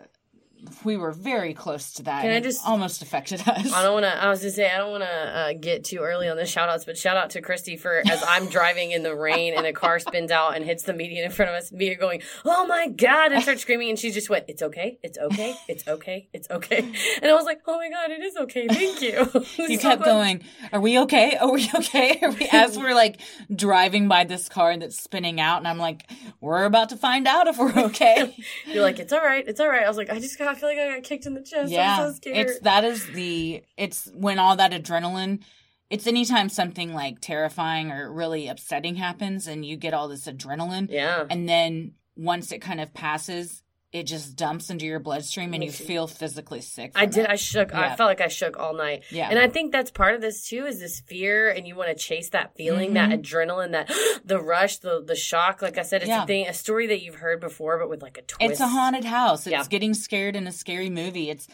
[0.84, 2.22] we were very close to that.
[2.22, 3.72] Can I just- almost affected us?
[3.74, 4.24] I don't want to.
[4.24, 6.70] I was gonna say I don't want to uh, get too early on the shout
[6.70, 9.74] outs, but shout out to Christy for as I'm driving in the rain and a
[9.74, 11.72] car spins out and hits the median in front of us.
[11.72, 15.18] Me going, "Oh my god!" and start screaming, and she just went, "It's okay, it's
[15.18, 16.80] okay, it's okay, it's okay."
[17.22, 19.30] And I was like, "Oh my god, it is okay, thank you."
[19.72, 20.44] You so kept going.
[20.74, 21.38] Are we okay?
[21.38, 22.20] Are we okay?
[22.22, 23.20] Are we, as we're like
[23.54, 26.10] driving by this car that's spinning out, and I'm like,
[26.40, 28.36] we're about to find out if we're okay.
[28.68, 30.56] You're like, "It's all right, it's all right." I was like, "I just got, I
[30.56, 31.72] feel like I got kicked in the chest.
[31.72, 35.42] yeah, I'm so scared." it's that is the it's when all that adrenaline.
[35.90, 40.88] It's anytime something like terrifying or really upsetting happens, and you get all this adrenaline,
[40.90, 41.26] yeah.
[41.30, 43.64] and then once it kind of passes,
[43.94, 46.94] it just dumps into your bloodstream, and you feel physically sick.
[46.96, 47.26] I did.
[47.26, 47.30] it.
[47.30, 47.74] I shook.
[47.76, 49.04] I felt like I shook all night.
[49.10, 49.30] Yeah.
[49.30, 51.96] And I think that's part of this too is this fear and you want to
[51.96, 53.92] chase that feeling, that adrenaline, that
[54.26, 55.62] the rush, the the shock.
[55.62, 56.18] Like I said, it's Mm-hmm.
[56.20, 56.24] Yeah.
[56.24, 58.52] a thing, a story that you've heard before, but with like a twist.
[58.52, 59.46] It's a haunted house.
[59.46, 59.64] It's Yeah.
[59.70, 61.30] getting scared in a scary movie.
[61.30, 61.48] It's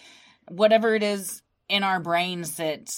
[0.48, 2.96] whatever it is in our brains that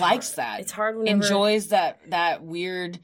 [0.00, 0.36] likes hard.
[0.36, 0.60] that.
[0.60, 2.98] It's hard whenever enjoys that that weird.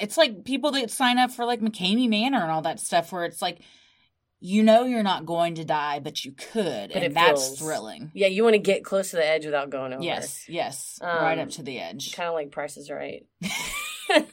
[0.00, 3.24] It's like people that sign up for like McKamey Manor and all that stuff, where
[3.26, 3.58] it's like,
[4.44, 8.10] you know, you're not going to die, but you could, But and that's feels- thrilling.
[8.12, 10.02] Yeah, you want to get close to the edge without going over.
[10.02, 12.12] Yes, yes, Um, right up to the edge.
[12.12, 13.24] Kind of like Price is Right.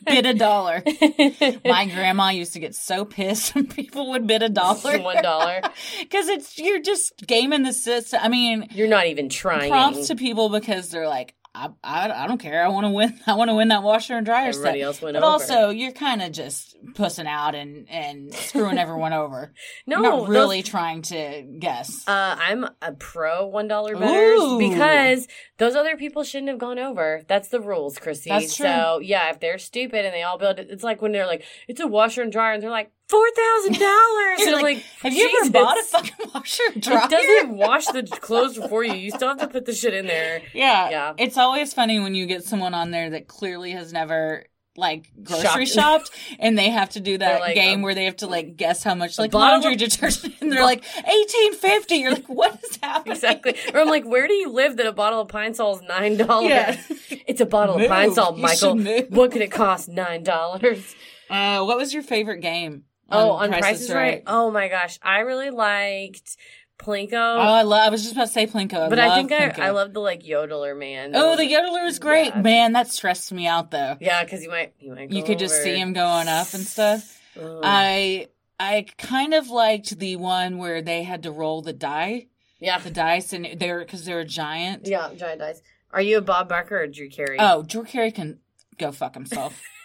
[0.05, 0.83] Bid a dollar.
[1.65, 4.99] My grandma used to get so pissed when people would bid a dollar.
[4.99, 5.61] One dollar.
[6.01, 8.19] Because it's you're just gaming the system.
[8.21, 9.69] I mean, You're not even trying.
[9.69, 12.63] props to people because they're like, I, I, I don't care.
[12.63, 13.19] I want to win.
[13.27, 14.85] I want to win that washer and dryer Everybody stuff.
[14.87, 15.31] else went but over.
[15.31, 19.51] also, you're kind of just pussing out and and screwing everyone over.
[19.87, 22.07] no, You're not those- really trying to guess.
[22.07, 24.59] Uh, I'm a pro one dollar betters Ooh.
[24.59, 25.27] because
[25.57, 27.23] those other people shouldn't have gone over.
[27.27, 28.29] That's the rules, Chrissy.
[28.29, 28.65] That's true.
[28.67, 31.43] So yeah, if they're stupid and they all build it, it's like when they're like,
[31.67, 35.13] it's a washer and dryer, and they're like four thousand dollars, and like, like, Have
[35.13, 37.01] you ever bought a fucking washer and dryer?
[37.05, 38.93] It doesn't wash the clothes for you.
[38.93, 40.41] You still have to put the shit in there.
[40.53, 40.89] Yeah.
[40.89, 41.13] Yeah.
[41.17, 44.45] It's always funny when you get someone on there that clearly has never
[44.77, 46.07] like grocery Shopped.
[46.07, 48.55] shopped and they have to do that like, game um, where they have to like
[48.55, 52.77] guess how much like laundry of- detergent and they're like 1850 you're like what is
[52.81, 53.55] happening Exactly.
[53.73, 56.15] Or I'm like, where do you live that a bottle of Pine Sol is nine
[56.15, 56.49] dollars?
[56.49, 56.77] Yeah.
[57.27, 57.85] It's a bottle Move.
[57.85, 58.77] of Pine Sol, Michael.
[59.09, 59.89] What could it cost?
[59.89, 60.95] Nine dollars.
[61.29, 64.23] uh what was your favorite game Oh, on Price is right.
[64.27, 66.37] Oh my gosh, I really liked
[66.77, 67.13] Plinko.
[67.13, 69.59] oh I love I was just about to say Plinko But I think I, Plinko.
[69.59, 71.11] I love the like yodeler man.
[71.13, 72.41] oh the yodeler is great Yeah.
[72.41, 75.61] man that stressed me out though yeah, because you might you might you could just
[75.61, 77.59] see him going up and stuff Ugh.
[77.63, 78.27] I
[78.61, 82.27] I kind of liked the one where they had to roll the die,
[82.59, 84.85] yeah, the dice, and they're because they're a giant.
[84.85, 85.61] yeah, giant dice.
[85.91, 87.37] Are you a Bob Barker or Drew Carey?
[87.39, 88.39] Oh, Drew Carey can
[88.77, 89.61] go fuck himself.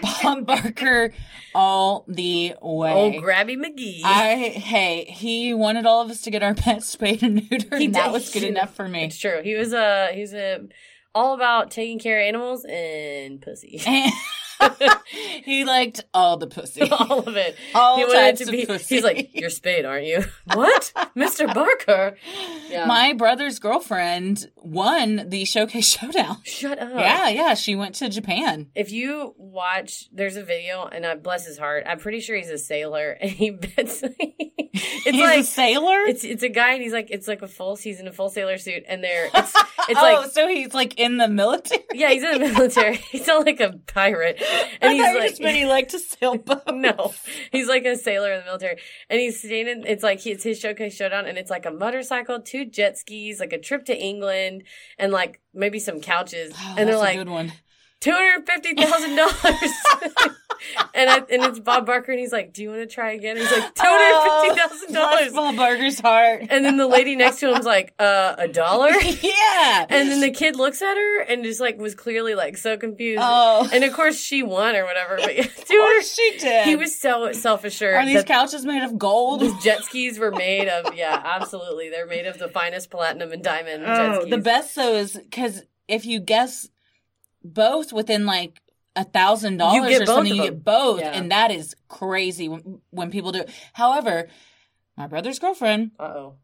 [0.00, 1.12] Bob Barker
[1.54, 3.18] all the way.
[3.18, 4.02] oh, Grabby McGee.
[4.04, 7.86] I hey, he wanted all of us to get our pets spayed and neutered, He
[7.86, 9.04] and that was good enough for me.
[9.04, 9.40] it's true.
[9.42, 10.66] He was a he's a
[11.14, 13.82] all about taking care of animals and pussy.
[15.44, 16.82] he liked all the pussy.
[16.90, 17.56] all of it.
[17.74, 18.66] All he wanted types to of be.
[18.66, 18.96] pussy.
[18.96, 22.16] He's like, "You're spayed, aren't you?" what, Mister Barker?
[22.68, 22.86] Yeah.
[22.86, 26.38] My brother's girlfriend won the showcase showdown.
[26.44, 26.90] Shut up.
[26.94, 28.68] Yeah, yeah, she went to Japan.
[28.74, 31.84] If you watch, there's a video, and I bless his heart.
[31.86, 34.02] I'm pretty sure he's a sailor, and he bets.
[34.02, 36.00] it's He's like a sailor.
[36.06, 38.58] it's it's a guy, and he's like it's like a full season, a full sailor
[38.58, 39.54] suit, and they're it's
[39.88, 41.84] it's oh, like so he's like in the military.
[41.94, 42.96] yeah, he's in the military.
[42.96, 44.42] He's not like a pirate,
[44.80, 46.62] and he's like just he liked to sail boats.
[46.72, 47.12] no,
[47.52, 48.76] he's like a sailor in the military,
[49.10, 49.84] and he's standing.
[49.86, 53.40] It's like he, it's his showcase showdown, and it's like a motorcycle, two jet skis,
[53.40, 54.64] like a trip to England,
[54.98, 57.52] and like maybe some couches, Oh, and they're a like good one.
[58.00, 60.32] two hundred fifty thousand dollars.
[60.94, 63.36] And I, and it's Bob Barker, and he's like, "Do you want to try again?"
[63.36, 65.32] He's like, two hundred fifty thousand Bless dollars.
[65.32, 66.42] Bob Barker's heart.
[66.50, 68.90] And then the lady next to him's like, "Uh, a dollar."
[69.22, 69.86] yeah.
[69.88, 73.22] And then the kid looks at her and just like was clearly like so confused.
[73.24, 73.68] Oh.
[73.72, 75.16] And of course she won or whatever.
[75.18, 76.66] But yeah, of course she did.
[76.66, 77.94] he was so self assured.
[77.94, 79.40] Are these couches made of gold?
[79.40, 81.90] These jet skis were made of yeah, absolutely.
[81.90, 84.30] They're made of the finest platinum and diamond jet Oh, skis.
[84.30, 86.68] the best though is because if you guess
[87.44, 88.60] both within like
[88.98, 91.12] a thousand dollars or something, you get both, Yeah.
[91.12, 93.50] and that is crazy when, when people do it.
[93.72, 94.28] However,
[94.96, 96.34] my brother's girlfriend, Uh oh.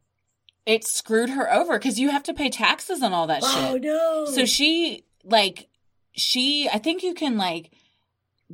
[0.64, 3.82] it screwed her over because you have to pay taxes on all that Oh shit.
[3.82, 4.24] no.
[4.26, 5.68] So she like
[6.16, 7.72] she I think you can like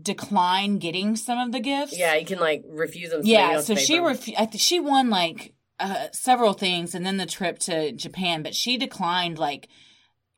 [0.01, 1.97] decline getting some of the gifts.
[1.99, 3.23] Yeah, you can like refuse them.
[3.23, 4.17] so Yeah, so she for them.
[4.17, 8.43] refu- I th- she won like uh, several things and then the trip to Japan,
[8.43, 9.69] but she declined like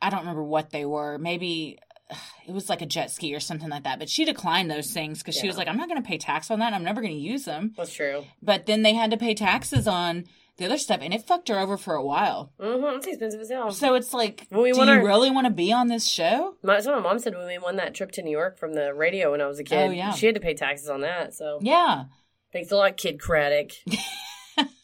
[0.01, 1.19] I don't remember what they were.
[1.19, 1.79] Maybe
[2.47, 3.99] it was like a jet ski or something like that.
[3.99, 6.51] But she declined those things because she was like, I'm not going to pay tax
[6.51, 6.73] on that.
[6.73, 7.73] I'm never going to use them.
[7.77, 8.25] That's true.
[8.43, 10.25] But then they had to pay taxes on
[10.59, 12.53] the other stuff, and it fucked her over for a while.
[12.61, 12.99] Mm-hmm.
[12.99, 13.71] It's expensive as hell.
[13.73, 16.57] So it's like, When we do you our- really want to be on this show?
[16.63, 18.75] My, that's what my mom said when we won that trip to New York from
[18.75, 19.89] the radio when I was a kid.
[19.89, 20.13] Oh, yeah.
[20.13, 21.33] She had to pay taxes on that.
[21.33, 22.05] So Yeah.
[22.53, 23.73] thanks a lot, Kidd Kraddick.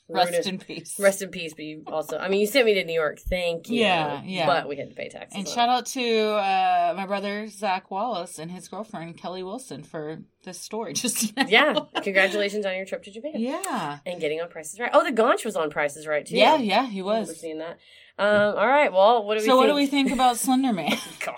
[0.09, 0.99] Rest in peace.
[0.99, 1.53] Rest in peace.
[1.55, 3.19] But you also, I mean, you sent me to New York.
[3.21, 3.81] Thank you.
[3.81, 4.47] Yeah, yeah.
[4.47, 5.37] But we had to pay taxes.
[5.37, 10.19] And shout out to uh, my brother Zach Wallace and his girlfriend Kelly Wilson for
[10.45, 11.47] this story just now.
[11.47, 11.79] Yeah.
[12.03, 13.33] Congratulations on your trip to Japan.
[13.37, 13.99] yeah.
[14.07, 14.91] And getting on Prices Right.
[14.95, 16.37] Oh, the Gaunch was on Prices Right too.
[16.37, 17.39] Yeah, yeah, he was.
[17.39, 17.79] seeing that.
[18.19, 18.93] Um, all right.
[18.93, 20.97] Well, what do we So, what do we think about Slender Man?
[21.25, 21.37] God.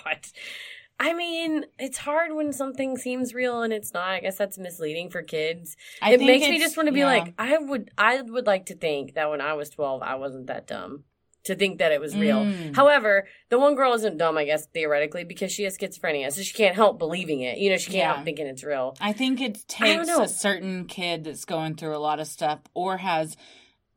[1.01, 4.11] I mean, it's hard when something seems real and it's not.
[4.11, 5.76] I guess that's misleading for kids.
[6.03, 7.07] I it makes me just want to be yeah.
[7.07, 10.48] like, I would, I would like to think that when I was twelve, I wasn't
[10.48, 11.05] that dumb
[11.44, 12.44] to think that it was real.
[12.44, 12.76] Mm.
[12.76, 16.53] However, the one girl isn't dumb, I guess theoretically, because she has schizophrenia, so she
[16.53, 17.57] can't help believing it.
[17.57, 18.12] You know, she can't Yeah.
[18.12, 18.94] help thinking it's real.
[19.01, 22.98] I think it takes a certain kid that's going through a lot of stuff or
[22.98, 23.38] has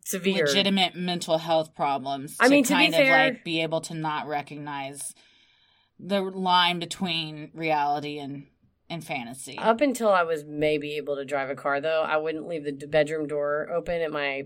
[0.06, 0.46] Severe.
[0.46, 2.38] legitimate mental health problems.
[2.40, 5.14] I mean, to be kind fair- of like be able to not recognize
[6.06, 8.48] the line between reality and
[8.90, 9.58] and fantasy.
[9.58, 12.88] Up until I was maybe able to drive a car, though, I wouldn't leave the
[12.88, 14.44] bedroom door open at my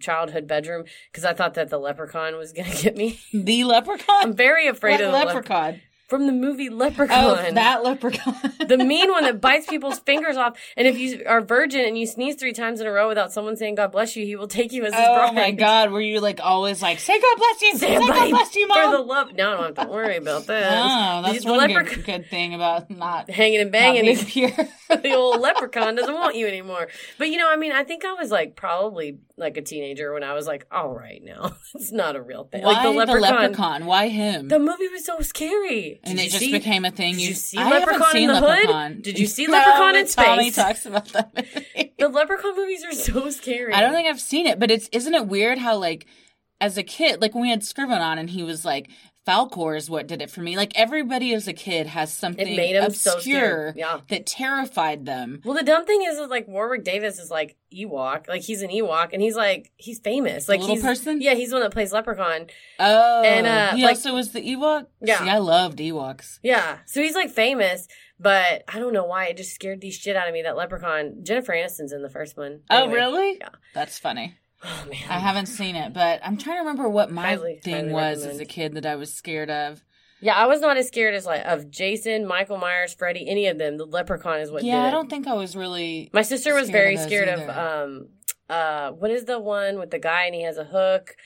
[0.00, 3.20] childhood bedroom because I thought that the leprechaun was going to get me.
[3.32, 4.16] the leprechaun.
[4.22, 5.34] I'm very afraid What of the leprechaun.
[5.36, 5.80] leprechaun?
[6.08, 7.24] From the movie Leprechaun.
[7.24, 7.54] Oh, Leprechaun.
[7.54, 8.34] that leprechaun.
[8.68, 10.56] the mean one that bites people's fingers off.
[10.76, 13.56] And if you are virgin and you sneeze three times in a row without someone
[13.56, 15.28] saying God bless you, he will take you as his Oh bride.
[15.30, 18.54] Oh my god, were you like always like, say God bless you, say, God bless
[18.54, 18.90] you, mom?
[18.90, 19.32] for the love.
[19.34, 20.72] No, I don't have to worry about that.
[20.84, 24.04] Oh, that's the one leprechaun good, good thing about not, hanging and not banging.
[24.04, 24.50] being pure.
[24.88, 26.88] the old leprechaun doesn't want you anymore.
[27.18, 30.22] But you know, I mean, I think I was like probably like a teenager when
[30.22, 32.62] I was like, all right, now it's not a real thing.
[32.62, 33.86] Why like the leprechaun.
[33.86, 34.48] Why him?
[34.48, 35.95] The movie was so scary.
[36.04, 37.14] And it just see- became a thing.
[37.14, 38.48] did you see I haven't Leprechaun in seen the Hood?
[38.48, 39.00] Leprechaun.
[39.02, 40.64] Did you see No, Leprechaun in but Tommy Space?
[40.64, 41.34] talks about that
[41.76, 41.92] movie.
[41.98, 43.72] The leprechaun movies are so scary.
[43.72, 46.06] I don't think I've seen it, but it's isn't it weird how like
[46.60, 48.88] as a kid, like when we had Scriven on and he was like
[49.26, 50.56] Falkor is what did it for me.
[50.56, 53.74] Like everybody as a kid has something him so obscure.
[53.76, 54.00] Yeah.
[54.08, 55.40] that terrified them.
[55.44, 58.70] Well, the dumb thing is, is like Warwick Davis is like Ewok, like he's an
[58.70, 61.20] Ewok, and he's like he's famous, like little he's, person?
[61.20, 62.46] Yeah, he's the one that plays Leprechaun.
[62.78, 64.86] Oh, And, uh, he like- also was the Ewok.
[65.02, 65.18] Yeah.
[65.18, 66.38] See, I loved Ewoks.
[66.42, 67.88] Yeah, so he's like famous,
[68.20, 70.42] but I don't know why it just scared the shit out of me.
[70.42, 72.60] That Leprechaun, Jennifer Aniston's in the first one.
[72.70, 72.94] Oh, Anyway.
[72.94, 73.36] really?
[73.40, 73.48] Yeah.
[73.74, 74.36] That's funny.
[74.64, 77.86] Oh man, I haven't seen it, but I'm trying to remember what my Highly, thing
[77.86, 79.84] highly was as a kid that I was scared of.
[80.20, 83.58] Yeah, I was not as scared as like of Jason, Michael Myers, Freddy, any of
[83.58, 83.76] them.
[83.76, 86.10] The Leprechaun is what yeah, I don't think I was really.
[86.12, 88.08] My sister was scared very of scared of um
[88.48, 91.16] uh what is the one with the guy and he has a hook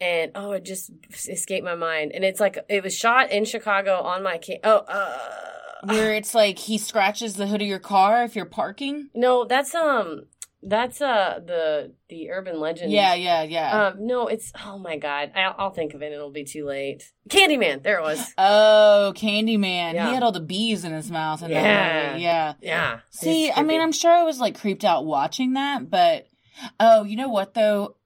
[0.00, 0.90] and oh it just
[1.28, 4.78] escaped my mind and it's like it was shot in Chicago on my ca- oh
[4.88, 9.08] uh Where it's like he scratches the hood of your car if you're parking.
[9.14, 10.26] no that's um
[10.68, 13.86] that's uh the the urban legend Yeah, yeah, yeah.
[13.86, 17.12] um no it's oh my god I'll, I'll think of it it'll be too late
[17.28, 19.94] Candyman there it was oh, Candyman.
[19.94, 20.08] Yeah.
[20.08, 21.42] He had all the bees in his mouth.
[21.42, 22.16] In Yeah.
[22.16, 22.54] Yeah.
[22.60, 23.80] yeah See, I mean.
[23.80, 26.28] I'm sure I was like creeped out watching that, but
[26.78, 27.96] oh, you know what though?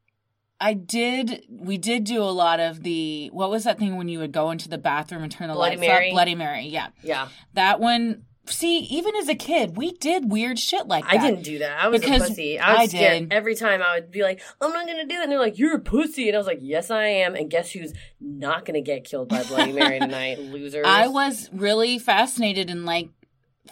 [0.61, 1.45] I did.
[1.49, 3.31] We did do a lot of the.
[3.33, 5.77] What was that thing when you would go into the bathroom and turn the Bloody
[5.77, 6.09] lights Mary?
[6.09, 6.13] up?
[6.13, 6.67] Bloody Mary.
[6.67, 8.25] Yeah, yeah that one.
[8.47, 11.13] See, even as a kid, we did weird shit like that.
[11.15, 11.79] I didn't do that.
[11.79, 12.59] I was Because a pussy.
[12.59, 13.29] I was I scared.
[13.29, 13.33] did.
[13.33, 15.23] Every time I would be like, I'm not going to do it.
[15.25, 16.27] And they're like, you're a pussy.
[16.29, 17.37] And I was like, yes, I am.
[17.37, 20.39] And guess who's not going to get killed by Bloody Mary tonight?
[20.41, 20.85] Losers.
[20.87, 23.11] I was really fascinated and like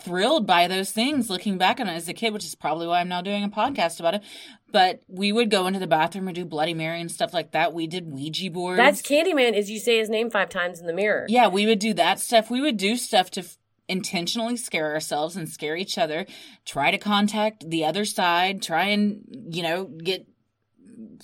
[0.00, 3.00] thrilled by those things looking back on it as a kid, which is probably why
[3.00, 4.22] I'm now doing a podcast about it.
[4.70, 7.72] But we would go into the bathroom and do Bloody Mary and stuff like that.
[7.72, 8.76] We did Ouija boards.
[8.76, 11.26] That's Candyman is you say his name five times in the mirror.
[11.28, 12.48] yeah, we would do that stuff.
[12.50, 13.44] We would do stuff to
[13.88, 16.26] intentionally scare ourselves and scare each other,
[16.64, 20.26] try to contact the other side, try and, you know, get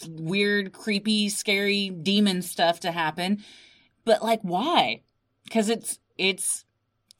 [0.08, 3.42] weird, creepy, scary demon stuff to happen.
[4.04, 5.02] But like why?
[5.50, 6.63] Cuz it's it's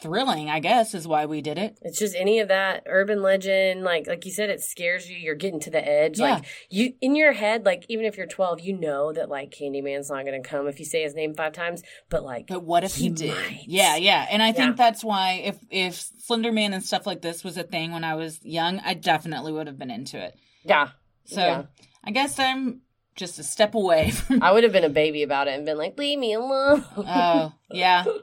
[0.05, 1.79] thrilling, I guess, is why we did it.
[1.83, 5.17] It's just any of that urban legend, like like you said, it scares you.
[5.17, 6.19] You're getting to the edge.
[6.19, 6.35] Yeah.
[6.35, 10.11] Like you in your head, like even if you're 12, you know that like Candyman's
[10.11, 11.83] not going to come if you say his name five times.
[12.11, 13.31] But like, But what if he, He did?
[13.35, 13.65] might.
[13.67, 14.27] Yeah, yeah.
[14.31, 17.63] And I think that's why if if Slender Man and stuff like this was a
[17.65, 20.35] thing when I was young, I definitely would have been into it.
[20.65, 20.89] yeah.
[21.25, 21.63] So Yeah.
[22.05, 22.83] I guess I'm
[23.17, 25.79] just a step away from I would have been a baby about it and been
[25.79, 26.85] like, leave me alone.
[26.97, 28.05] Oh, yeah.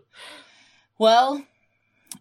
[0.97, 1.43] Well,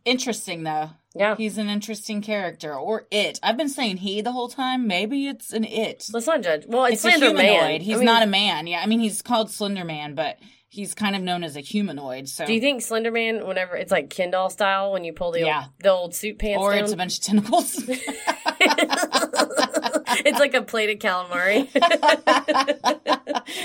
[0.05, 0.90] interesting though.
[1.14, 1.34] Yeah.
[1.36, 2.74] He's an interesting character.
[2.74, 3.40] Or it.
[3.42, 4.86] I've been saying he the whole time.
[4.86, 6.07] Maybe it's an it.
[6.12, 6.66] Let's not judge.
[6.68, 7.36] Well, it's, It's a humanoid.
[7.42, 7.80] Man.
[7.80, 8.66] He's I mean, not a man.
[8.66, 10.38] Yeah, I mean he's called Slender Man, but
[10.68, 12.28] he's kind of known as a humanoid.
[12.28, 15.32] So Do you think Slender Man, whenever it's like Ken doll style, when you pull
[15.32, 15.62] the Yeah.
[15.62, 17.74] old, the old suit pants or down, it's a bunch of tentacles.
[20.31, 21.68] it's like a plated calamari.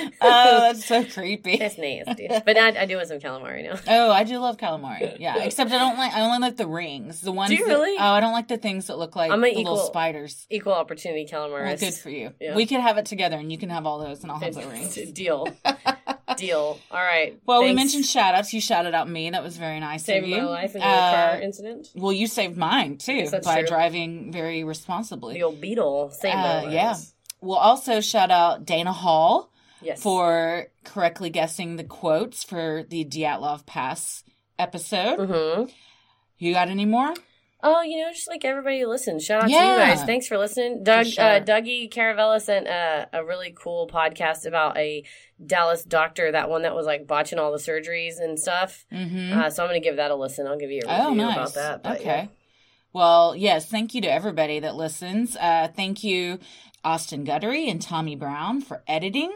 [0.21, 1.57] oh, that's so creepy.
[1.57, 2.27] That's nasty.
[2.27, 3.79] But I, I do want some calamari now.
[3.87, 5.17] Oh, I do love calamari.
[5.19, 6.13] Yeah, except I don't like.
[6.13, 7.21] I only like the rings.
[7.21, 7.51] The ones.
[7.51, 7.97] you that- really?
[7.97, 10.45] oh, I don't like the things that look like I'm an little equal- spiders.
[10.49, 11.65] Equal opportunity calamari.
[11.65, 12.31] Well, good for you.
[12.39, 12.55] Yeah.
[12.55, 14.67] We could have it together, and you can have all those, and I'll have the
[14.67, 14.95] rings.
[15.11, 15.47] Deal.
[16.37, 16.79] Deal.
[16.91, 17.39] All right.
[17.45, 18.53] Well, we mentioned shout outs.
[18.53, 19.29] You shouted out me.
[19.29, 20.43] That was very nice saving of you.
[20.43, 21.89] my life in Uh, car incident.
[21.95, 23.67] Well, you saved mine too by true.
[23.67, 25.35] driving very responsibly.
[25.35, 26.95] The old beetle saved Uh, yeah.
[27.41, 30.01] We'll also shout out Dana Hall Yes.
[30.01, 34.23] for correctly guessing the quotes for the Dyatlov Pass
[34.57, 35.19] episode.
[35.19, 35.69] Mm-hmm.
[36.37, 37.13] You got any more?
[37.67, 39.25] Oh, you know, just like everybody who listens.
[39.25, 40.03] Shout out to you guys.
[40.03, 40.83] Thanks for listening.
[40.83, 41.23] Doug, sure.
[41.23, 45.03] uh, Dougie Caravella sent a, a really cool podcast about a
[45.43, 48.85] Dallas doctor, that one that was like botching all the surgeries and stuff.
[48.93, 49.39] Mm-hmm.
[49.39, 50.45] Uh, so I'm going to give that a listen.
[50.45, 51.35] I'll give you a review Oh, nice.
[51.35, 51.83] about that.
[51.83, 52.05] but, okay.
[52.05, 52.27] yeah.
[52.93, 55.35] Well, yes, thank you to everybody that listens.
[55.35, 56.39] Uh, thank you,
[56.83, 59.33] Austin Guttery and Tommy Brown, for editing.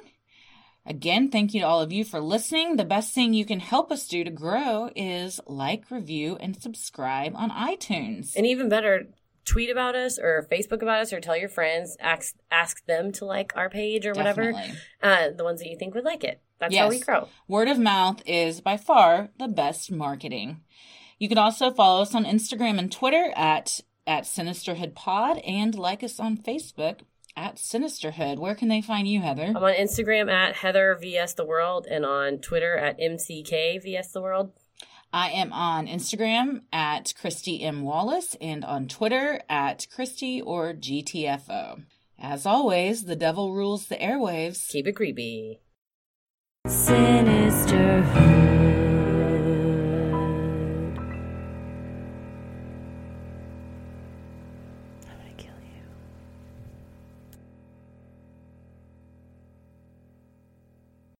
[0.89, 2.75] Again, thank you to all of you for listening.
[2.75, 7.33] The best thing you can help us do to grow is like, review, and subscribe
[7.35, 8.35] on iTunes.
[8.35, 9.07] And even better,
[9.45, 11.95] tweet about us or Facebook about us or tell your friends.
[11.99, 14.51] Ask ask them to like our page or whatever.
[15.01, 16.41] Uh, the ones that you think would like it.
[16.59, 17.29] That's how we grow.
[17.47, 20.61] Word of mouth is by far the best marketing.
[21.19, 26.03] You can also follow us on Instagram and Twitter at at Sinisterhood Pod and like
[26.03, 27.01] us on Facebook
[27.35, 28.39] at Sinisterhood.
[28.39, 29.53] Where can they find you, Heather?
[29.55, 34.21] I'm on Instagram at Heather VS The World and on Twitter at MCK VS The
[34.21, 34.51] World.
[35.11, 37.81] I am on Instagram at Christy M.
[37.83, 41.83] Wallace and on Twitter at Christy or GTFO.
[42.19, 44.67] As always, the devil rules the airwaves.
[44.67, 45.61] Keep it creepy.
[46.67, 48.58] Sinisterhood.